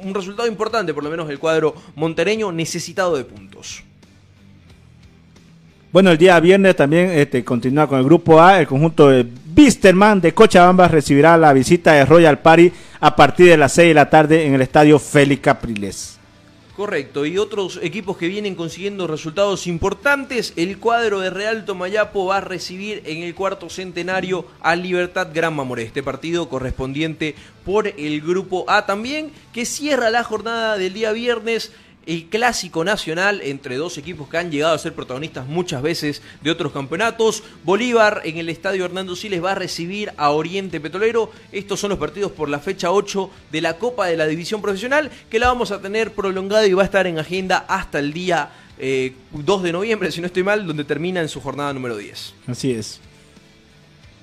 [0.03, 3.83] un resultado importante, por lo menos el cuadro montereño necesitado de puntos.
[5.91, 8.59] Bueno, el día viernes también este, continúa con el grupo A.
[8.59, 9.25] El conjunto de
[9.57, 13.93] Bisterman de Cochabamba recibirá la visita de Royal Party a partir de las 6 de
[13.93, 16.16] la tarde en el estadio Félix Capriles.
[16.77, 22.37] Correcto, y otros equipos que vienen consiguiendo resultados importantes, el cuadro de Real Tomayapo va
[22.37, 27.33] a recibir en el cuarto centenario a Libertad Gran Mamoré, este partido correspondiente
[27.65, 31.71] por el grupo A también, que cierra la jornada del día viernes
[32.07, 36.49] el clásico nacional entre dos equipos que han llegado a ser protagonistas muchas veces de
[36.49, 37.43] otros campeonatos.
[37.63, 41.31] Bolívar en el estadio Hernando Siles va a recibir a Oriente Petrolero.
[41.51, 45.11] Estos son los partidos por la fecha 8 de la Copa de la División Profesional,
[45.29, 48.51] que la vamos a tener prolongada y va a estar en agenda hasta el día
[48.79, 52.33] eh, 2 de noviembre, si no estoy mal, donde termina en su jornada número 10.
[52.47, 53.01] Así es.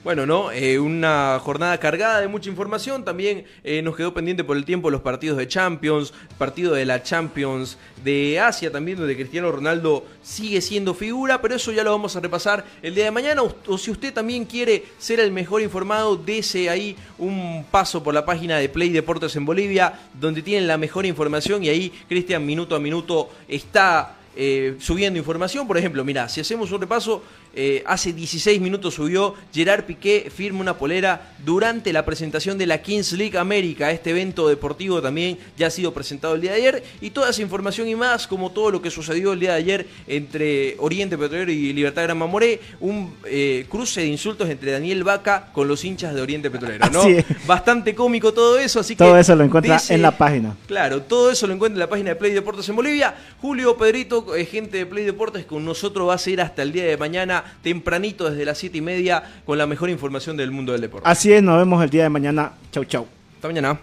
[0.04, 0.52] Bueno, ¿no?
[0.52, 3.06] Eh, una jornada cargada de mucha información.
[3.06, 7.02] También eh, nos quedó pendiente por el tiempo los partidos de Champions, partido de la
[7.02, 12.14] Champions de Asia también, donde Cristiano Ronaldo sigue siendo figura, pero eso ya lo vamos
[12.16, 13.42] a repasar el día de mañana.
[13.42, 18.12] O, o si usted también quiere ser el mejor informado, dese ahí un paso por
[18.12, 22.44] la página de Play Deportes en Bolivia, donde tienen la mejor información y ahí Cristian
[22.44, 25.66] minuto a minuto está eh, subiendo información.
[25.66, 27.22] Por ejemplo, mira, si hacemos un repaso,
[27.56, 32.82] eh, hace 16 minutos subió Gerard Piqué, firma una polera durante la presentación de la
[32.82, 33.92] Kings League América.
[33.92, 36.84] Este evento deportivo también ya ha sido presentado el día de ayer.
[37.00, 39.86] Y toda esa información y más, como todo lo que sucedió el día de ayer
[40.06, 45.50] entre Oriente Petrolero y Libertad Gran Mamoré, un eh, cruce de insultos entre Daniel Vaca
[45.52, 47.04] con los hinchas de Oriente Petrolero, ¿no?
[47.46, 50.56] Bastante cómico todo eso, así Todo que eso lo encuentra en la página.
[50.66, 53.14] Claro, todo eso lo encuentra en la página de Play Deportes en Bolivia.
[53.40, 56.84] Julio Pedrito, eh, gente de Play Deportes, con nosotros va a ser hasta el día
[56.84, 60.80] de mañana, tempranito desde las 7 y media, con la mejor información del mundo del
[60.80, 61.08] deporte.
[61.08, 62.52] Así es, nos vemos el día de mañana.
[62.72, 63.06] Chau, chau.
[63.36, 63.78] Hasta mañana.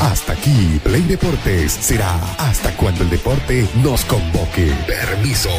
[0.00, 4.72] Hasta aquí, Play Deportes será hasta cuando el deporte nos convoque.
[4.86, 5.50] Permiso.